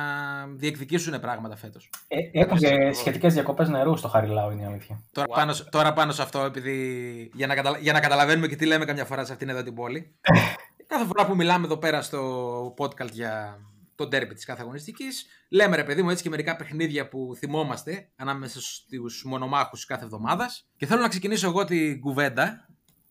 [0.55, 1.89] διεκδικήσουν πράγματα φέτος.
[2.07, 2.97] Ε, έχουν Έτσι, και ακριβώς.
[2.97, 5.03] σχετικές διακοπές νερού στο Χαριλάου, είναι η αλήθεια.
[5.11, 5.35] Τώρα, Wow.
[5.35, 7.77] πάνω, τώρα πάνω σε αυτό, επειδή για να, καταλα...
[7.77, 10.15] για να καταλαβαίνουμε και τι λέμε καμιά φορά σε αυτήν εδώ την πόλη.
[10.87, 13.59] κάθε φορά που μιλάμε εδώ πέρα στο podcast για
[13.95, 18.09] τον τέρπι της κάθε αγωνιστικής, λέμε ρε παιδί μου έτσι και μερικά παιχνίδια που θυμόμαστε
[18.15, 20.69] ανάμεσα στους μονομάχους κάθε εβδομάδας.
[20.77, 22.69] Και θέλω να ξεκινήσω εγώ την κουβέντα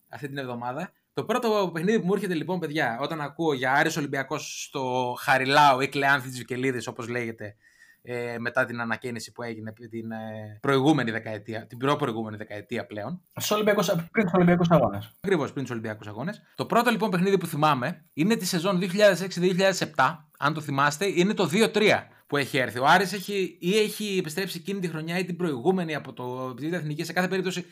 [0.09, 0.91] αυτή την εβδομάδα.
[1.13, 5.79] Το πρώτο παιχνίδι που μου έρχεται λοιπόν, παιδιά, όταν ακούω για Άρης Ολυμπιακός στο Χαριλάου
[5.81, 7.55] ή Κλεάνθη Βικελίδης, όπως λέγεται,
[8.01, 13.21] ε, μετά την ανακαίνιση που έγινε την ε, προηγούμενη δεκαετία, την προ-προηγούμενη δεκαετία πλέον.
[13.35, 15.11] Στους Ολυμπιακούς, πριν του Ολυμπιακούς Αγώνες.
[15.21, 16.41] Ακριβώς πριν του Ολυμπιακούς Αγώνες.
[16.55, 18.79] Το πρώτο λοιπόν παιχνίδι που θυμάμαι είναι τη σεζόν
[19.95, 20.17] 2006-2007.
[20.37, 22.79] Αν το θυμάστε, είναι το 2-3 που έχει έρθει.
[22.79, 26.73] Ο Άρης έχει ή έχει επιστρέψει εκείνη τη χρονιά ή την προηγούμενη από το Β'
[26.73, 27.03] Εθνική.
[27.03, 27.65] Σε κάθε περίπτωση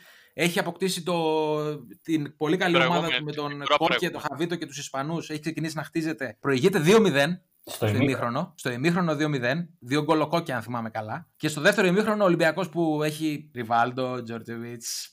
[0.44, 3.98] έχει αποκτήσει το, την πολύ καλή Προηγούμενη, ομάδα του με την τον προ- Κόκκια, τον
[4.00, 4.22] προηγούμενη.
[4.30, 5.30] Χαβίτο και τους Ισπανούς.
[5.30, 6.38] Έχει ξεκινήσει να χτίζεται.
[6.40, 8.04] Προηγείται 2-0 Στο στο ημίχρονο.
[8.04, 8.54] ημίχρονο.
[8.58, 9.68] Στο ημίχρονο 2-0.
[9.80, 11.28] Δύο γκολοκόκκια, αν θυμάμαι καλά.
[11.38, 15.10] Και στο δεύτερο ημίχρονο ο Ολυμπιακός που έχει Ριβάλντο, Τζορτζεβίτς.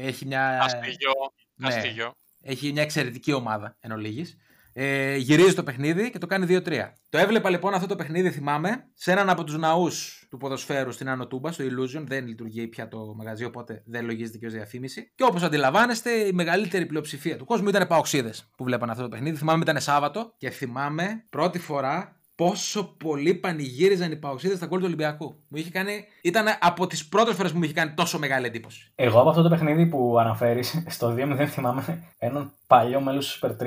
[0.00, 0.60] Έχει μια.
[0.62, 1.12] Αστίγιο.
[1.54, 1.68] ναι.
[1.68, 2.14] Αστίγιο.
[2.40, 4.36] Έχει μια εξαιρετική ομάδα εν ολίγης.
[4.72, 6.78] Ε, γυρίζει το παιχνίδι και το κάνει 2-3.
[7.08, 11.08] Το έβλεπα λοιπόν αυτό το παιχνίδι, θυμάμαι, σε έναν από τους ναούς του ποδοσφαίρου στην
[11.08, 12.04] Άνω Τούμπα, στο Illusion.
[12.06, 15.12] Δεν λειτουργεί πια το μαγαζί, οπότε δεν λογίζεται και ως διαφήμιση.
[15.14, 19.36] Και όπως αντιλαμβάνεστε, η μεγαλύτερη πλειοψηφία του κόσμου ήταν παοξίδες που βλέπαν αυτό το παιχνίδι.
[19.36, 24.84] Θυμάμαι ήταν Σάββατο και θυμάμαι πρώτη φορά πόσο πολύ πανηγύριζαν οι παοξίδες στα γκολ του
[24.86, 25.24] Ολυμπιακού.
[25.48, 26.04] Μου είχε κάνει.
[26.22, 28.92] ήταν από τις πρώτες φορές που μου είχε κάνει τόσο μεγάλη εντύπωση.
[28.94, 33.62] Εγώ από αυτό το παιχνίδι που αναφέρεις, στο 2-0 θυμάμαι έναν παλιό μέλος του Super
[33.62, 33.66] 3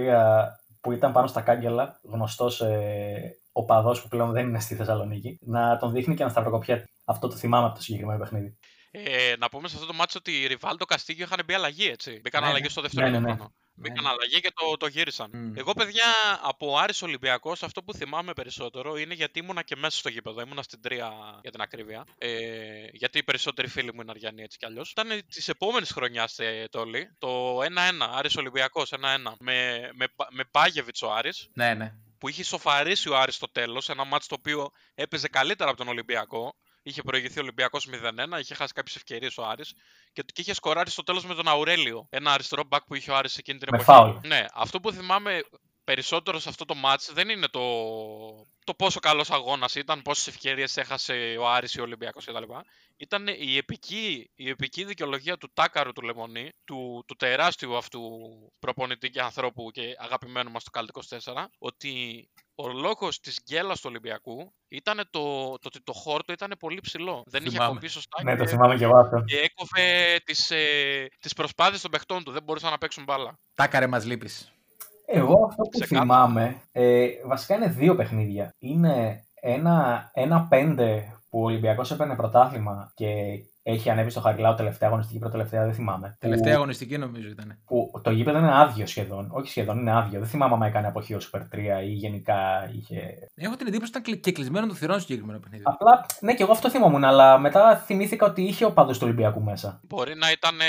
[0.86, 5.78] που ήταν πάνω στα κάγκελα, γνωστός ε, οπαδό που πλέον δεν είναι στη Θεσσαλονίκη, να
[5.78, 6.90] τον δείχνει και να σταυροκοπιέται.
[7.06, 8.58] Αυτό το θυμάμαι από το συγκεκριμένο παιχνίδι.
[8.92, 12.20] Ε, να πούμε σε αυτό το μάτσο ότι οι Ριβάλτο Καστίγιο είχαν μπει αλλαγή, έτσι.
[12.24, 12.70] Μπήκαν Ναι, αλλαγή ναι.
[12.70, 13.28] στο δεύτερο Ναι, ναι, ναι.
[13.28, 13.54] ημίχρονο.
[13.76, 14.10] Μπήκαν Ναι.
[14.10, 15.30] αλλαγή και το, το γύρισαν.
[15.34, 15.58] Μμ.
[15.58, 16.06] Εγώ, παιδιά,
[16.42, 20.42] από Άρης Ολυμπιακός, αυτό που θυμάμαι περισσότερο είναι γιατί ήμουνα και μέσα στο γήπεδο.
[20.42, 22.06] Ήμουνα στην τρία για την ακρίβεια.
[22.18, 24.92] Ε, γιατί οι περισσότεροι φίλοι μου είναι Αριανοί έτσι κι αλλιώς.
[24.92, 27.10] Ήταν της επόμενης χρονιάς ε, Τόλι.
[27.20, 27.66] Το 1-1,
[28.14, 28.98] Άρης Ολυμπιακός 1-1.
[29.40, 31.94] Με, με, με Μπάγεβιτς ο Άρης Ναι, ναι.
[32.18, 33.90] που είχε σοφαρίσει ο Άρης στο τέλος.
[33.90, 36.56] Ένα μάτσο το οποίο έπαιζε καλύτερα από τον Ολυμπιακό.
[36.88, 39.74] Είχε προηγηθεί ο Ολυμπιακός 0-1, είχε χάσει κάποιες ευκαιρίες ο Άρης
[40.14, 42.08] και, και είχε σκοράρει στο τέλος με τον Αουρέλιο.
[42.10, 43.98] Ένα αριστερό μπακ που είχε ο Άρης εκείνη την Με εποχή.
[43.98, 44.28] φάουλ.
[44.28, 45.44] Ναι, αυτό που θυμάμαι
[45.86, 47.62] περισσότερο σε αυτό το match δεν είναι το,
[48.64, 52.44] το πόσο καλός αγώνας ήταν, πόσες ευκαιρίες έχασε ο Άρης ή ο Ολυμπιακός κτλ.
[52.98, 58.02] Ήταν η επική, η επική δικαιολογία του Τάκαρου του Λεμονή, του, του τεράστιου αυτού
[58.60, 60.90] προπονητή και ανθρώπου και αγαπημένου μας του Καλτ
[61.34, 61.94] 24, ότι
[62.56, 65.22] ο λόγος της γκέλας του Ολυμπιακού ήταν το,
[65.52, 67.24] το ότι το χόρτο ήταν πολύ ψηλό.
[67.26, 67.74] Δεν είχε Θυμάμαι.
[67.74, 69.24] κοπεί σωστά Ναι, το και, θυμάμαι και εγώ αυτό.
[69.26, 72.32] και έκοβε τις ε, τις προσπάθειες των παιχτών του.
[72.32, 73.40] Δεν μπορούσαν να παίξουν μπάλα.
[73.54, 74.55] Τάκαρε μας λείπεις.
[75.06, 76.01] Εγώ αυτό που Ξεκάθαρα.
[76.01, 78.53] θυμάμαι, ε, βασικά είναι δύο παιχνίδια.
[78.58, 83.06] Είναι ένα, ένα πέντε που ο Ολυμπιακός έπαιρνε πρωτάθλημα και
[83.68, 86.16] έχει ανέβει στο Χαριλάου τελευταία αγωνιστική προτελευταία, δεν θυμάμαι.
[86.20, 87.57] Τελευταία που, αγωνιστική νομίζω ήταν.
[87.66, 89.30] που το γήπεδο είναι άδειο σχεδόν.
[89.32, 90.20] Όχι σχεδόν, είναι άδειο.
[90.20, 92.36] Δεν θυμάμαι αν έκανε αποχή ο Super 3 ή γενικά
[92.78, 92.95] είχε.
[93.36, 95.63] Έχω την εντύπωση ότι ήταν κλει- και κλεισμένο το θυρών στο συγκεκριμένο παιχνίδι.
[95.68, 99.41] Απλά, ναι, και εγώ αυτό θυμόμουν, αλλά μετά θυμήθηκα ότι είχε ο παδό του Ολυμπιακού
[99.43, 99.80] μέσα.
[99.88, 100.63] Μπορεί να ήταν ε,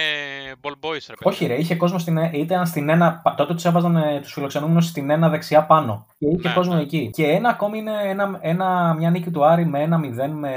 [0.62, 1.22] ball boys, ρε παιδί.
[1.22, 3.20] Όχι, ρε, είχε κόσμο στην, ε- ήταν στην ένα.
[3.22, 6.06] πα- Τότε τους έβαζαν ε, τους φιλοξενούμενους στην ένα δεξιά πάνω.
[6.18, 6.80] Και είχε Ναι, κόσμο ναι.
[6.80, 7.10] εκεί.
[7.12, 10.52] Και ένα ακόμη είναι ένα, ένα, μια νίκη του Άρη με ένα 0 με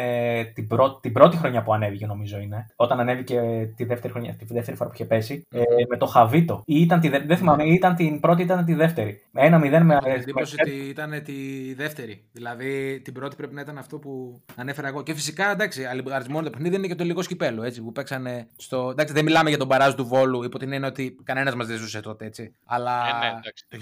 [0.53, 2.65] την, πρώτη, την πρώτη χρονιά που ανέβηκε, νομίζω είναι.
[2.75, 3.41] Όταν ανέβηκε
[3.75, 5.47] τη δεύτερη, χρονιά, τη δεύτερη φορά που είχε πέσει.
[5.51, 6.63] Ε, με το Χαβίτο.
[6.65, 9.21] Ή ήταν τη, δε- δεν θυμάμαι, ή ήταν την πρώτη ή ήταν τη δεύτερη.
[9.32, 9.93] Με ένα 0 με.
[9.93, 11.34] Έχω την εντύπωση ότι ήταν τη
[11.73, 12.27] δεύτερη.
[12.32, 15.03] Δηλαδή την πρώτη πρέπει να ήταν αυτό που ανέφερα εγώ.
[15.03, 18.89] Και φυσικά εντάξει, αρισμό το παιχνίδι είναι και το λίγο σκυπέλο έτσι, που παίξανε στο.
[18.89, 21.77] Εντάξει, δεν μιλάμε για τον παράζ του Βόλου υπό την έννοια ότι κανένας μας δεν
[21.77, 22.55] ζούσε τότε έτσι.
[22.65, 23.65] Αλλά Ε, ναι, εντάξει.
[23.67, 23.77] το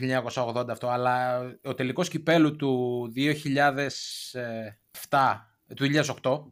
[0.59, 0.87] 1980 αυτό.
[0.89, 3.03] Αλλά ο τελικός κυπέλου του
[5.09, 5.85] 2007 του
[6.21, 6.43] 2008,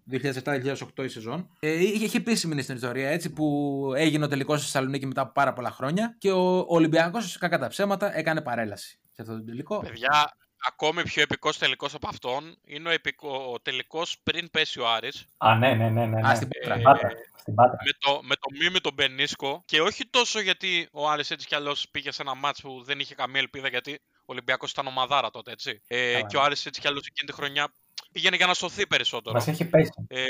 [0.44, 1.50] 2007-2008 η σεζόν.
[1.60, 5.22] Ε, είχε, είχε επίσημη μείνει στην ιστορία έτσι που έγινε ο τελικός στη Θεσσαλονίκη μετά
[5.22, 9.44] από πάρα πολλά χρόνια και ο Ολυμπιακός, κακά τα ψέματα, έκανε παρέλαση σε αυτό το
[9.44, 9.80] τελικό.
[9.80, 10.38] Παιδιά,
[10.68, 15.26] ακόμη πιο επικός τελικός από αυτόν είναι ο, επικό, ο τελικός πριν πέσει ο Άρης.
[15.38, 16.06] Α, ναι, ναι, ναι.
[16.06, 16.30] ναι, ναι.
[16.30, 17.10] Α, στην Ε, Πάτρα.
[17.36, 17.78] Στην Πάτρα.
[17.86, 21.48] με το, με το μη με τον Μπενίσκο και όχι τόσο γιατί ο Άρης έτσι
[21.48, 24.88] κι αλλιώς πήγε σε ένα μάτς που δεν είχε καμία ελπίδα γιατί ο Ολυμπιακός ήταν
[24.88, 25.82] ομαδάρα τότε έτσι.
[25.88, 26.26] Ε, Καλά.
[26.26, 27.74] και ο Άρης έτσι κι αλλιώς εκείνη τη χρονιά
[28.16, 29.36] πήγαινε για να σωθεί περισσότερο.
[29.36, 29.92] Μας έχει πέσει.
[30.08, 30.22] Ε,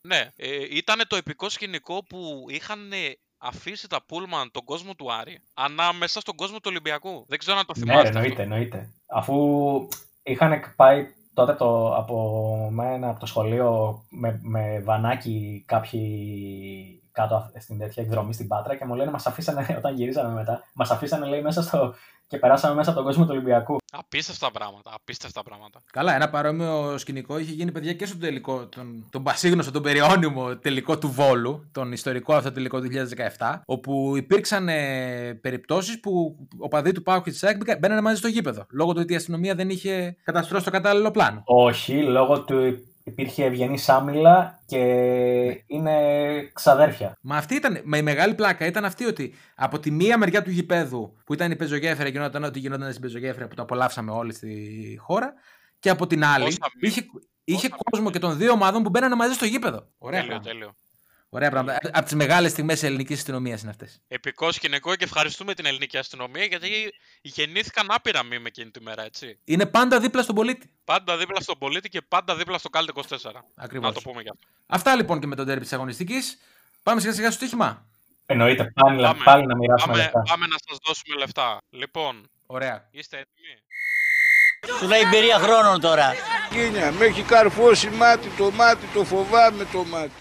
[0.00, 2.96] ναι, ε, ήταν το επικό σκηνικό που είχαν ε,
[3.38, 7.24] αφήσει τα πούλμαν τον κόσμο του Άρη ανάμεσα στον κόσμο του Ολυμπιακού.
[7.28, 8.02] Δεν ξέρω αν το Ναι, θυμάστε.
[8.02, 8.18] ρε, αυτό.
[8.18, 8.92] εννοείται, εννοείται.
[9.06, 9.34] Αφού
[10.22, 17.60] είχαν πάει τότε το, από μένα από το σχολείο με, με βανάκι κάποιοι κάτω αυ-
[17.60, 21.26] στην τέτοια εκδρομή στην Πάτρα και μου λένε μας αφήσανε όταν γυρίζαμε μετά, μας αφήσανε
[21.26, 21.94] λέει μέσα στο
[22.32, 23.76] και περάσαμε μέσα από τον κόσμο του Ολυμπιακού.
[23.92, 25.82] Απίστευτα πράγματα, απίστευτα πράγματα.
[25.92, 30.56] Καλά, ένα παρόμοιο σκηνικό είχε γίνει παιδιά και στο τελικό, τον, τον πασίγνωστο, τον περιώνυμο
[30.56, 32.88] τελικό του Βόλου, τον ιστορικό αυτό τελικό του
[33.38, 38.16] 2017, όπου υπήρξαν ε, περιπτώσεις που ο παδί του Πάου και της ΣΑΕΚ μπαίνανε μαζί
[38.16, 38.66] στο γήπεδο.
[38.70, 41.42] Λόγω του ότι η αστυνομία δεν είχε καταστρώσει το κατάλληλο πλάνο.
[41.44, 44.78] Όχι, λόγω του υπήρχε ευγενή άμυλα και
[45.66, 45.92] είναι
[46.52, 47.16] ξαδέρφια.
[47.20, 50.50] Μα αυτή ήταν, με η μεγάλη πλάκα ήταν αυτή ότι από τη μία μεριά του
[50.50, 54.96] γηπέδου που ήταν η πεζογέφυρα, γινόταν ό,τι γινόταν στην πεζογέφυρα που το απολαύσαμε όλοι στη
[55.00, 55.32] χώρα,
[55.78, 57.06] και από την άλλη Πόσα μη- είχε,
[57.44, 59.88] είχε πόσα κόσμο και των δύο ομάδων που μπαίνανε μαζί στο γήπεδο.
[59.98, 60.50] Ωραία τέλειο, πράγματα.
[60.50, 60.76] τέλειο.
[61.34, 61.78] Ωραία πράγματα.
[61.92, 64.00] Από τις μεγάλες στιγμές της ελληνικής αστυνομίας είναι αυτές.
[64.08, 66.68] Επικός σκηνικό και ευχαριστούμε την ελληνική αστυνομία γιατί
[67.22, 69.38] γεννήθηκαν άπειρα μήνυμα εκείνη τη μέρα, έτσι.
[69.44, 70.70] Είναι πάντα δίπλα στον πολίτη.
[70.84, 73.02] Πάντα δίπλα στον πολίτη και πάντα δίπλα στο Κάλτε 24.
[73.54, 73.86] Ακριβώς.
[73.88, 74.46] Να το πούμε κι αυτό.
[74.66, 76.38] Αυτά λοιπόν και με τον τέρμι της αγωνιστικής.
[76.82, 77.86] Πάμε σιγά σιγά στο στοίχημα.
[78.26, 79.20] Εννοείται, πάλι, Πάμε.
[79.24, 80.22] πάλι να μοιράσουμε Πάμε, λεφτά.
[80.28, 81.58] πάμε να σας δώσουμε λεφτά.
[81.70, 82.88] Λοιπόν, Ωραία.
[82.90, 83.62] είστε έτοιμοι;
[84.78, 86.12] Σου λέει εμπειρία χρόνων τώρα.
[86.50, 90.12] Κίνια, με έχει καρφώσει μάτι το μάτι, το φοβάμαι το μάτι.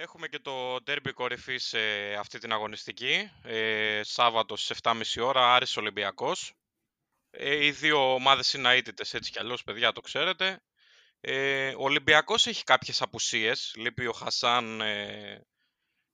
[0.00, 1.78] Έχουμε και το ντέρμπι κορυφή σε
[2.18, 3.30] αυτή την αγωνιστική.
[3.42, 6.52] Ε, Σάββατο στις 7.30 ώρα, Άρης Ολυμπιακός.
[7.30, 10.62] Ε, οι δύο ομάδες είναι αίτητες έτσι κι αλλιώς, παιδιά, το ξέρετε.
[11.20, 13.74] Ε, ο Ολυμπιακός έχει κάποιες απουσίες.
[13.76, 14.80] Λείπει ο Χασάν.
[14.80, 15.46] Ε,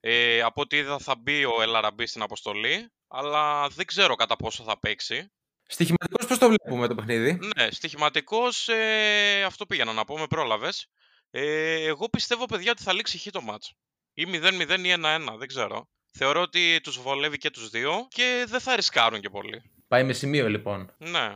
[0.00, 2.92] ε, από ό,τι είδα θα μπει ο Ελαραμπή στην αποστολή.
[3.08, 5.32] Αλλά δεν ξέρω κατά πόσο θα παίξει.
[5.66, 10.88] Στοιχηματικός πώς το βλέπουμε το παιχνίδι; Ναι, στοιχηματικός, ε, αυτό πήγαινα να πω, με πρόλαβες.
[11.36, 13.74] Ε, εγώ πιστεύω, παιδιά, ότι θα λήξει χ το μάτς.
[14.14, 15.88] Ή 0-0 ή 1-1, δεν ξέρω.
[16.10, 19.62] Θεωρώ ότι τους βολεύει και τους δύο και δεν θα ρισκάρουν και πολύ.
[19.88, 20.90] Πάει με σημείο λοιπόν.
[20.98, 21.32] Ναι.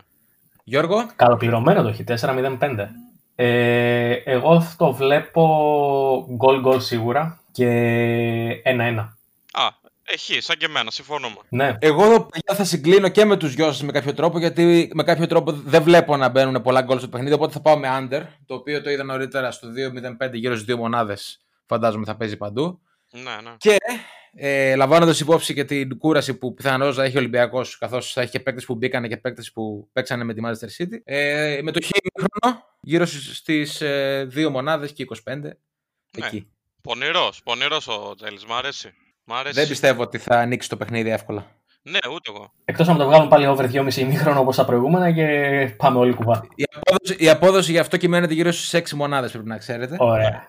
[0.63, 2.87] Γιώργο, Καλοπληρωμένο το έχει, 4-0-5.
[3.35, 9.07] Ε, εγώ το βλέπω γκολ γκολ σίγουρα και 1-1.
[9.51, 9.67] Α,
[10.09, 11.35] έχει, σαν και εμένα, συμφωνούμε.
[11.49, 14.91] Ναι, εγώ εδώ παιδιά, θα συγκλίνω και με τους δυο σας με κάποιο τρόπο, γιατί
[14.93, 17.33] με κάποιο τρόπο δεν βλέπω να μπαίνουν πολλά γκολ στο παιχνίδι.
[17.33, 19.67] Οπότε θα πάω με under, το οποίο το είδα νωρίτερα στο
[20.27, 21.39] 2-0-5 γύρω στις δύο μονάδες.
[21.65, 22.81] Φαντάζομαι θα παίζει παντού.
[23.11, 23.55] Ναι, ναι.
[23.57, 23.77] Και
[24.33, 28.31] ε, λαμβάνοντας υπόψη και την κούραση που πιθανώς θα έχει ο Ολυμπιακός, καθώς θα έχει
[28.31, 30.99] και παίκτες που μπήκανε και παίκτες που παίξανε με τη Manchester City.
[31.03, 35.39] Ε, με το χείμωνο γύρω στις ε, δύο μονάδες και 25.
[36.17, 36.47] Εκεί.
[36.81, 38.93] Πονηρός, πονηρός ο Τζέλης, μ' αρέσει.
[39.29, 39.53] Μ' αρέσει.
[39.59, 41.45] Δεν πιστεύω ότι θα ανοίξει το παιχνίδι εύκολα.
[41.81, 42.53] Ναι, ούτε εγώ.
[42.65, 45.25] Εκτός αν το βγάλουν πάλι over 2,5 ημίχρονο όπως τα προηγούμενα και
[45.77, 46.47] πάμε όλοι κουβά.
[46.55, 49.95] Η απόδοση, η απόδοση γι' αυτό κυμαίνεται γύρω στι 6 μονάδες, πρέπει να ξέρετε.
[49.99, 50.47] Ωραία.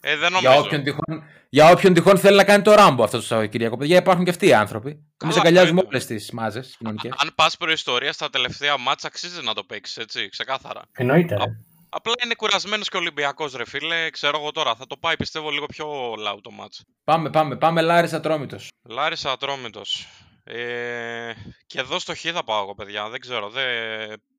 [0.00, 0.50] Ε, δεν νομίζω.
[0.50, 3.76] Για όποιον, τυχόν, για όποιον τυχόν θέλει να κάνει το ράμπο αυτό το Σαββατοκύριακο.
[3.76, 5.04] Παιδιά, υπάρχουν και αυτοί οι άνθρωποι.
[5.22, 7.08] Εμείς αγκαλιάζουμε όλες τις μάζες κοινωνικέ.
[7.16, 10.82] Αν πας προϊστορία στα τελευταία μάτσα, αξίζει να το παίξεις έτσι, ξεκάθαρα.
[10.92, 11.34] Εννοείται.
[11.34, 11.44] Ρε.
[11.96, 14.10] Απλά είναι κουρασμένος και Ολυμπιακός, ρε φίλε.
[14.10, 14.74] Ξέρω εγώ τώρα.
[14.74, 16.84] Θα το πάει πιστεύω λίγο πιο λαού το μάτς.
[17.04, 17.56] Πάμε, πάμε.
[17.56, 18.68] Πάμε Λάρισα Ατρόμητος.
[18.82, 20.06] Λάρισα Ατρόμητος.
[20.44, 21.32] Ε,
[21.66, 23.08] και εδώ στο Χ θα πάω εγώ, παιδιά.
[23.08, 23.48] Δεν ξέρω.
[23.48, 23.66] Δεν,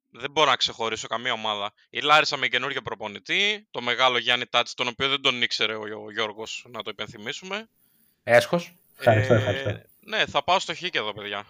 [0.09, 1.73] δεν μπορώ να ξεχωρίσω καμία ομάδα.
[1.89, 3.67] Η Λάρισα με καινούργιο προπονητή.
[3.71, 7.69] Το μεγάλο Γιάννη Τάτση, τον οποίο δεν τον ήξερε ο, ο Γιώργος, να το υπενθυμίσουμε.
[8.23, 8.73] Έσχος.
[8.97, 9.81] Ευχαριστώ, ευχαριστώ.
[9.99, 11.45] Ναι, θα πάω στο Χ και εδώ, παιδιά.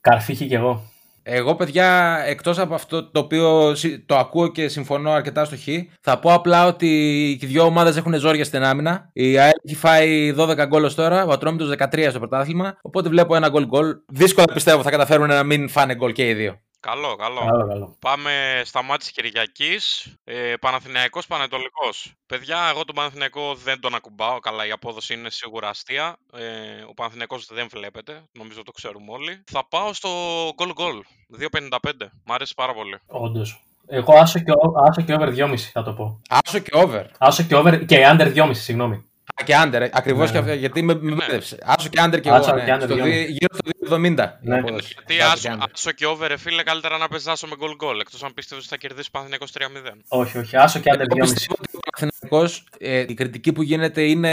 [0.00, 0.92] Καρφίχη κι εγώ.
[1.30, 3.74] Εγώ, παιδιά, εκτός από αυτό το οποίο
[4.06, 5.68] το ακούω και συμφωνώ αρκετά στο Χ,
[6.00, 6.86] θα πω απλά ότι
[7.30, 9.10] οι δύο ομάδες έχουν ζόρια στην άμυνα.
[9.12, 12.76] Η ΑΕΛ έχει φάει 12 γκολ τώρα, ο Ατρόμητος 13 στο πρωτάθλημα.
[12.82, 13.96] Οπότε βλέπω ένα γκολ γκολ.
[14.12, 16.60] Δύσκολα πιστεύω θα καταφέρουν να μην φάνε γκολ και οι δύο.
[16.80, 17.40] Καλό, καλό.
[17.40, 17.96] Καλό, καλό.
[17.98, 20.14] Πάμε στα μάτια της Κυριακής.
[20.24, 22.12] Ε, Παναθηναϊκός Πανετολικός.
[22.26, 24.38] Παιδιά, εγώ τον Παναθηναϊκό δεν τον ακουμπάω.
[24.38, 26.16] Καλά, η απόδοση είναι σίγουρα αστεία.
[26.32, 28.22] Ε, ο Παναθηναϊκός δεν βλέπετε.
[28.32, 29.42] Νομίζω το ξέρουμε όλοι.
[29.50, 30.08] Θα πάω στο
[30.48, 30.98] goal goal.
[31.38, 32.10] 2.55.
[32.24, 32.98] Μ' άρεσε πάρα πολύ.
[33.06, 33.62] Όντως.
[33.86, 36.20] Εγώ άσο και, ο- άσο και over 2,5 θα το πω.
[36.28, 37.04] Άσο και over.
[37.18, 38.96] Άσο και over και under 2,5, συγγνώμη.
[39.40, 40.32] Α, και under, ακριβώς Ναι.
[40.32, 41.58] και αυτό, γιατί με, με μπέρδεψε.
[41.62, 42.58] Άσο και under και Άσο εγώ.
[42.64, 42.76] και Ναι.
[42.76, 43.04] under Στο δυο.
[43.04, 44.38] δι- γύρω στο 2,70.
[44.42, 44.58] η Ναι.
[44.58, 44.94] απόδοση.
[44.96, 45.66] Γιατί Άσο άσο, και under.
[45.74, 48.00] άσο και over, ρε φίλε, καλύτερα να παίζει άσο με goal goal.
[48.00, 49.98] Εκτός αν πίστευες ότι θα κερδίσει Παναθηναϊκός 3-0.
[50.08, 50.56] Όχι, όχι.
[50.56, 51.32] Άσο και under Εγώ 2,5.
[51.32, 54.32] πιστεύω ότι ο Παναθηναϊκός, ε, η κριτική που γίνεται είναι,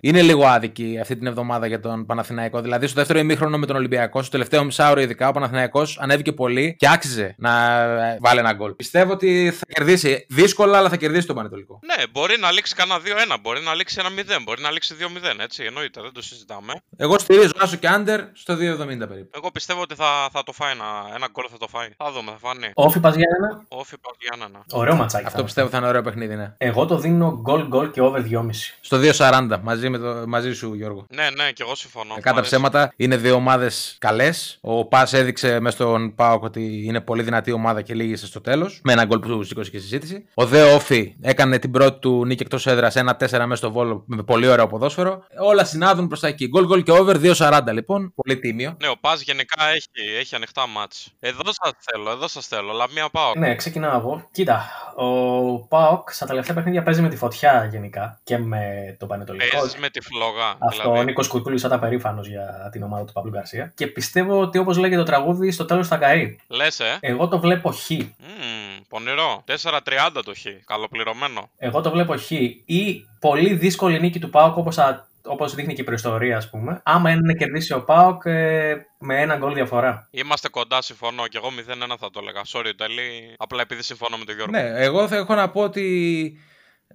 [0.00, 2.60] είναι λίγο άδικη αυτή την εβδομάδα για τον Παναθηναϊκό.
[2.60, 6.76] Δηλαδή, στο δεύτερο ημίχρονο με τον Ολυμπιακό, στο τελευταίο μισάωρο ειδικά, ο Παναθηναϊκός ανέβηκε πολύ
[6.78, 8.72] και άξιζε να ε, βάλει ένα γκολ.
[8.72, 11.80] Πιστεύω ότι θα κερδίσει δύσκολα, αλλά θα κερδίσει τον Πανετολικό.
[11.96, 13.00] Ναι, μπορεί να λήξει κανένα
[13.36, 16.72] 2-1, μπορεί να λήξει ένα 0, μπορεί να λήξει 2-0, έτσι, εννοείται, δεν το συζητάμε.
[16.96, 19.30] Εγώ στηρίζω άσο και under στο 2,70 περίπου.
[19.36, 21.88] Εγώ πιστεύω ότι θα, θα το φάει ένα, ένα γκολ, θα το φάει.
[21.96, 22.70] Θα δούμε, θα φανεί.
[22.74, 23.64] Όφη πας για ένα.
[23.68, 24.64] Όφι πάω για ένα.
[24.70, 25.24] Ωραίο ματσάκι.
[25.26, 26.54] Αυτό θα πιστεύω θα είναι ωραίο παιχνίδι, ναι.
[26.58, 28.48] Εγώ το δίνω goal goal και over 2,5.
[28.80, 31.06] Στο 2,40 μαζί, με το, μαζί σου, Γιώργο.
[31.14, 32.12] Ναι, ναι, και εγώ συμφωνώ.
[32.14, 32.50] Ε, Μ' Κατά αρέσει.
[32.50, 34.58] ψέματα είναι δύο ομάδες καλές.
[34.60, 38.80] Ο Πας έδειξε μέσα στον Πάοκ ότι είναι πολύ δυνατή ομάδα και λύγησε στο τέλος.
[38.84, 40.24] Με ένα γκολ που σήκωσε και συζήτηση.
[40.34, 44.22] Ο Δε Όφη έκανε την πρώτη του νίκη εκτός έδρας 1-4 μέσα στο βόλο με
[44.22, 45.24] πολύ ωραίο ποδόσφαιρο.
[45.40, 46.48] Όλα συνάδουν προς τα εκεί.
[46.48, 48.12] Γκολ γκολ και over 2,40 λοιπόν.
[48.14, 48.73] Πολύ τίμιο.
[48.80, 51.12] Ναι, ο Πας γενικά έχει, έχει ανοιχτά μάτς.
[51.20, 53.32] Εδώ σας θέλω, εδώ σας θέλω, αλλά μία πάω.
[53.36, 54.28] Ναι, ξεκινάω εγώ.
[54.32, 58.60] Κοίτα, ο Πάοκ στα τελευταία παιχνίδια παίζει με τη φωτιά γενικά και με
[58.98, 59.58] τον Πανετολικό.
[59.58, 60.56] Παίζεις με τη φλόγα.
[60.58, 61.04] Αυτό ο δηλαδή.
[61.04, 63.72] Νίκος Κουρκούλη θα ήταν περήφανος για την ομάδα του Παύλου Γκαρσία.
[63.76, 66.36] Και πιστεύω ότι όπως λέγεται το τραγούδι, στο τέλος θα καεί.
[66.48, 66.98] Λες, ε.
[67.00, 67.90] Εγώ το βλέπω χ.
[67.90, 69.44] Μμμ, πονηρό.
[69.46, 70.64] 4-30 το χ.
[70.66, 71.50] Καλοπληρωμένο.
[71.56, 72.30] Εγώ το βλέπω χ.
[72.64, 74.78] Ή πολύ δύσκολη νίκη του Πάοκ όπως
[75.24, 76.80] όπως δείχνει και η προϊστορία, ας πούμε.
[76.84, 80.08] Άμα είναι να κερδίσει ο Πάοκ ε, με ένα γκολ διαφορά.
[80.10, 81.26] Είμαστε κοντά, συμφωνώ.
[81.26, 82.42] Και εγώ 0-1 θα το έλεγα.
[82.52, 83.34] Sorry, τελεί.
[83.38, 84.52] Απλά επειδή συμφωνώ με τον Γιώργο.
[84.52, 86.38] Ναι, εγώ θα έχω να πω ότι.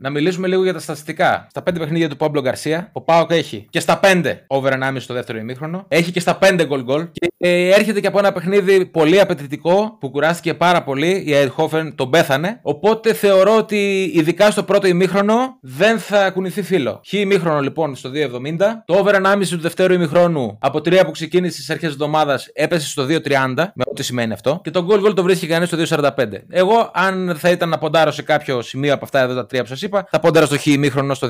[0.02, 1.48] Να μιλήσουμε λίγο για τα στατιστικά.
[1.50, 5.14] Στα 5 παιχνίδια του Παύλο Γκαρσία, ο Πάοκ έχει και στα 5 over 1,5 στο
[5.14, 5.86] δεύτερο ημίχρονο.
[5.88, 7.08] Έχει και στα 5 γκολ γκολ.
[7.12, 11.24] Και ε, έρχεται και από ένα παιχνίδι πολύ απαιτητικό που κουράστηκε πάρα πολύ.
[11.26, 12.60] Η Αιτχόφεν τον πέθανε.
[12.62, 17.02] Οπότε θεωρώ ότι ειδικά στο πρώτο ημίχρονο δεν θα κουνηθεί φίλο.
[17.08, 18.58] Χ ημίχρονο λοιπόν στο 2,70.
[18.86, 22.88] Το over 1,5 του δευτέρου ημίχρονου από 3 που ξεκίνησε στις αρχές της εβδομάδας έπεσε
[22.88, 23.20] στο 2,30
[23.56, 24.60] με ό,τι σημαίνει αυτό.
[24.64, 26.12] Και το γκολ γκολ το βρίσκει κανείς στο 2,45.
[26.50, 29.68] Εγώ, αν θα ήταν να ποντάρω σε κάποιο σημείο από αυτά εδώ τα τρία που
[29.80, 31.28] σα είπα, θα ποντάρω στο χ ημίχρονο στο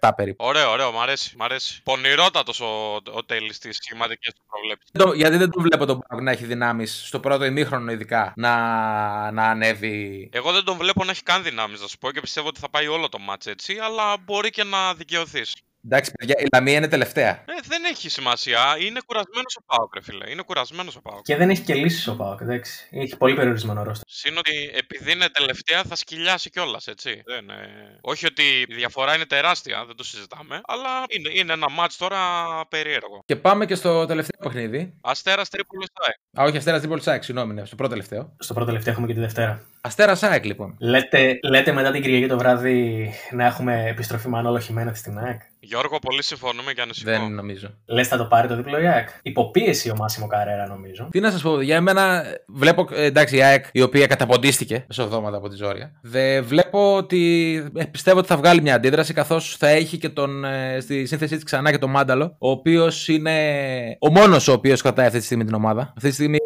[0.00, 0.44] 2,7 περίπου.
[0.44, 1.34] Ωραίο, ωραίο, μ' αρέσει.
[1.38, 1.82] Μ αρέσει.
[1.82, 4.86] Πονηρότατος ο, ο τέλη τη σχηματική του προβλέψη.
[4.92, 8.50] Το- γιατί δεν το βλέπω τον Πάοκ να έχει δυνάμεις στο πρώτο ημίχρονο, ειδικά να,
[9.30, 10.28] να ανέβει.
[10.32, 12.70] Εγώ δεν τον βλέπω να έχει καν δυνάμεις, να σου πω και πιστεύω ότι θα
[12.70, 15.54] πάει όλο το μάτς έτσι, αλλά μπορεί και να δικαιωθείς.
[15.84, 17.30] Εντάξει, παιδιά, η Λαμία είναι τελευταία.
[17.30, 18.76] Ε, δεν έχει σημασία.
[18.78, 20.30] Είναι κουρασμένος ο Πάοκ, ρε φίλε.
[20.30, 21.22] Είναι κουρασμένος ο Πάοκ.
[21.22, 22.88] Και δεν έχει και λύσεις ο Πάοκ, εντάξει.
[22.90, 24.08] Έχει πολύ περιορισμένο ρόστερ.
[24.08, 27.22] Συν ότι επειδή είναι τελευταία θα σκυλιάσει κιόλας, έτσι.
[27.26, 27.98] Δεν, ε...
[28.00, 32.20] Όχι ότι η διαφορά είναι τεράστια, δεν το συζητάμε, αλλά είναι, είναι ένα μάτς τώρα
[32.68, 33.22] περίεργο.
[33.24, 34.94] Και πάμε και στο τελευταίο παιχνίδι.
[35.00, 36.44] Αστέρας Τρίπολης ΑΕΚ.
[36.44, 38.36] Α, όχι, Αστέρας Τρίπολης Σάικ, συγγνώμη, ναι, στο προτελευταίο.
[38.38, 39.66] Στο προτελευταίο έχουμε και τη Δευτέρα.
[39.80, 40.76] Αστέρας Σάικ, λοιπόν.
[40.80, 45.98] Λέτε, λέτε μετά την Κυριακή το βράδυ να έχουμε επιστροφή Μανώλο Χιμένεθ στην ΑΕΚ; Γιώργο,
[45.98, 47.10] πολύ συμφωνούμε και ανησυχώ.
[47.10, 47.74] Δεν νομίζω.
[47.86, 49.08] Λες θα το πάρει το διπλό η ΑΕΚ.
[49.22, 51.08] Υποπίεση ο Μάσιμο Καρέρα νομίζω.
[51.10, 52.88] Τι να σας πω, για μένα βλέπω.
[52.92, 55.92] ε, Εντάξει, η ΑΕΚ η οποία καταποντίστηκε μεσοβδόματα από τη Ζόρια.
[56.02, 57.54] Δε, βλέπω ότι.
[57.76, 60.44] ε, πιστεύω ότι θα βγάλει μια αντίδραση καθώς θα έχει και τον.
[60.44, 63.36] ε, στη σύνθεσή της ξανά και τον Μάνταλο, ο οποίος είναι
[64.00, 65.92] ο μόνος ο οποίος κρατάει αυτή τη στιγμή την ομάδα.
[65.96, 66.38] Αυτή τη στιγμή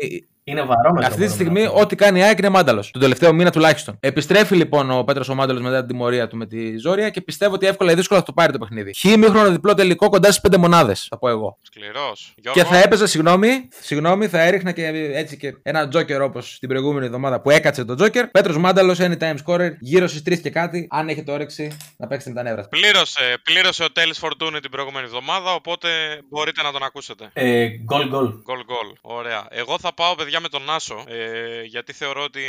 [0.49, 1.07] Είναι βαρόμετρο.
[1.07, 1.80] Αυτή τη μπορούμε στιγμή, να πούμε.
[1.80, 2.90] ό,τι κάνει η ΑΕΚ είναι μάνταλος.
[2.90, 3.97] Τον τελευταίο μήνα τουλάχιστον.
[4.01, 7.55] Επιστρέφει λοιπόν ο Πέτρος ο Μάνταλος μετά την τιμωρία του με τη Ζόρια και πιστεύω
[7.55, 8.94] ότι εύκολα ή δύσκολα θα το πάρει το παιχνίδι.
[8.94, 11.59] Χ ημίχρονο διπλό τελικό κοντά στις 5 μονάδες, θα πω εγώ.
[11.62, 12.34] Σκληρός.
[12.53, 17.07] Και θα έπαιζα, συγγνώμη, συγγνώμη, θα έριχνα και έτσι και ένα τζόκερ όπως την προηγούμενη
[17.07, 18.26] εβδομάδα που έκατσε το τζόκερ.
[18.26, 22.36] Πέτρος Μάνταλος, anytime scorer, γύρω στις 3 και κάτι, αν έχετε όρεξη να παίξετε με
[22.36, 22.68] τα νεύρα.
[22.68, 25.88] Πλήρωσε, πλήρωσε ο Τέλης Φορτούνη την προηγούμενη εβδομάδα, οπότε
[26.28, 27.30] μπορείτε να τον ακούσετε.
[27.32, 28.26] Ε, Γκολ γκολ.
[28.26, 28.88] Γκολ γκολ.
[29.01, 29.47] Ωραία.
[29.51, 31.05] Εγώ θα πάω, παιδιά, με τον Άσο.
[31.07, 32.43] Ε, γιατί θεωρώ ότι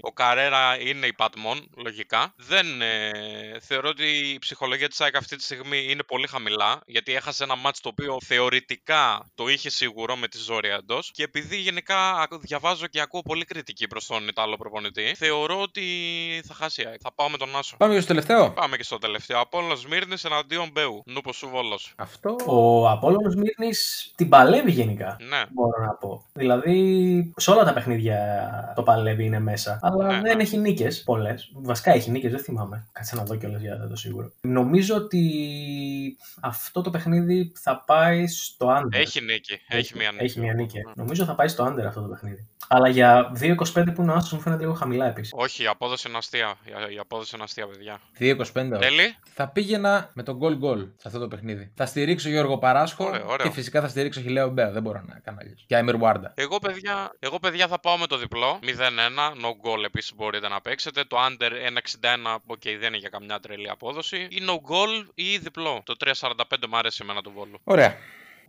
[0.00, 2.32] ο Καρέρα είναι υπατμόν, λογικά.
[2.36, 3.10] Δεν ε,
[3.60, 6.80] θεωρώ ότι η ψυχολογία της ΑΕΚ αυτή τη στιγμή είναι πολύ χαμηλά.
[6.86, 11.10] Γιατί έχασε ένα μάτς το οποίο θεωρητικά το είχε σίγουρο με τη ζόρια εντός.
[11.14, 15.82] Και επειδή γενικά ακου- διαβάζω και ακούω πολύ κριτική προς τον Ιταλό προπονητή, θεωρώ ότι
[16.46, 17.00] θα χάσει η ΑΕΚ.
[17.02, 17.76] Θα πάω με τον Άσο.
[17.76, 18.50] Πάμε και στο τελευταίο.
[18.50, 19.40] Πάμε και στο τελευταίο.
[19.40, 21.02] Απόλλων Σμύρνης εναντίον Μπέου.
[21.06, 21.92] Νούπο σου Βόλος.
[21.96, 22.36] Αυτό.
[22.46, 25.16] Ο Απόλλωνος Μύρνης την παλεύει γενικά.
[25.20, 25.44] Ναι.
[25.50, 26.24] Μπορώ να πω.
[26.32, 29.78] Δηλαδή, σε όλα τα παιχνίδια το παλεύει είναι μέσα.
[29.82, 30.42] Αλλά Ναι, δεν ναι.
[30.42, 31.50] έχει νίκες πολλές.
[31.54, 32.86] Βασικά έχει νίκες, δεν θυμάμαι.
[32.92, 34.32] Κάτσε να δω κιόλας για το σίγουρο.
[34.40, 35.22] Νομίζω ότι
[36.40, 38.98] αυτό το παιχνίδι θα πάει στο under.
[38.98, 39.60] Έχει νίκη.
[39.68, 40.24] Έχει μία νίκη.
[40.24, 40.76] Έχει μία νίκη.
[40.76, 40.92] Ναι.
[40.94, 42.48] Νομίζω θα πάει στο under αυτό το παιχνίδι.
[42.68, 43.54] Αλλά για 2-25
[43.94, 45.32] που είναι ο Άσο μου φαίνεται λίγο χαμηλά επίσης.
[45.36, 46.54] Όχι, η απόδοση είναι αστεία.
[46.90, 48.00] Η- Η απόδοση είναι αστεία, παιδιά.
[48.18, 48.78] 2-25.
[48.78, 49.16] Τέλει.
[49.34, 51.72] Θα πήγαινα με τον goal goal σε αυτό το παιχνίδι.
[51.74, 53.46] Θα στηρίξω Γιώργο Παράσχο Ωραίο, ωραίο.
[53.46, 54.70] και φυσικά θα στηρίξω Χιλέο Μπέα.
[54.70, 55.64] Δεν μπορώ να κάνω αλλιώς.
[55.66, 56.32] Και Άιμερ Βάρντα.
[56.36, 58.58] Εγώ παιδιά, εγώ, παιδιά, θα πάω με το διπλό.
[58.62, 59.32] 0-1.
[59.32, 61.04] No goal επίσης μπορείτε να παίξετε.
[61.04, 62.42] Το under 1-61.
[62.46, 64.16] Οκ, δεν είναι για καμιά τρελή απόδοση.
[64.16, 65.82] Ή no goal ή διπλό.
[65.84, 67.60] Το 3-45 μου αρέσει εμένα το βόλο.
[67.64, 67.96] Ωραία.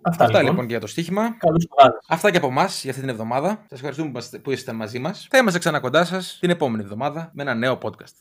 [0.02, 0.46] Αυτά, Αυτά λοιπόν.
[0.52, 1.36] λοιπόν και για το στοίχημα.
[1.38, 2.00] Καλούς κουβάδες.
[2.08, 3.50] Αυτά και από εμάς για αυτή την εβδομάδα.
[3.50, 5.28] Σας ευχαριστούμε που είστε- που είστε μαζί μας.
[5.30, 8.14] Θα είμαστε ξανά κοντά σας την επόμενη εβδομάδα με ένα νέο podcast.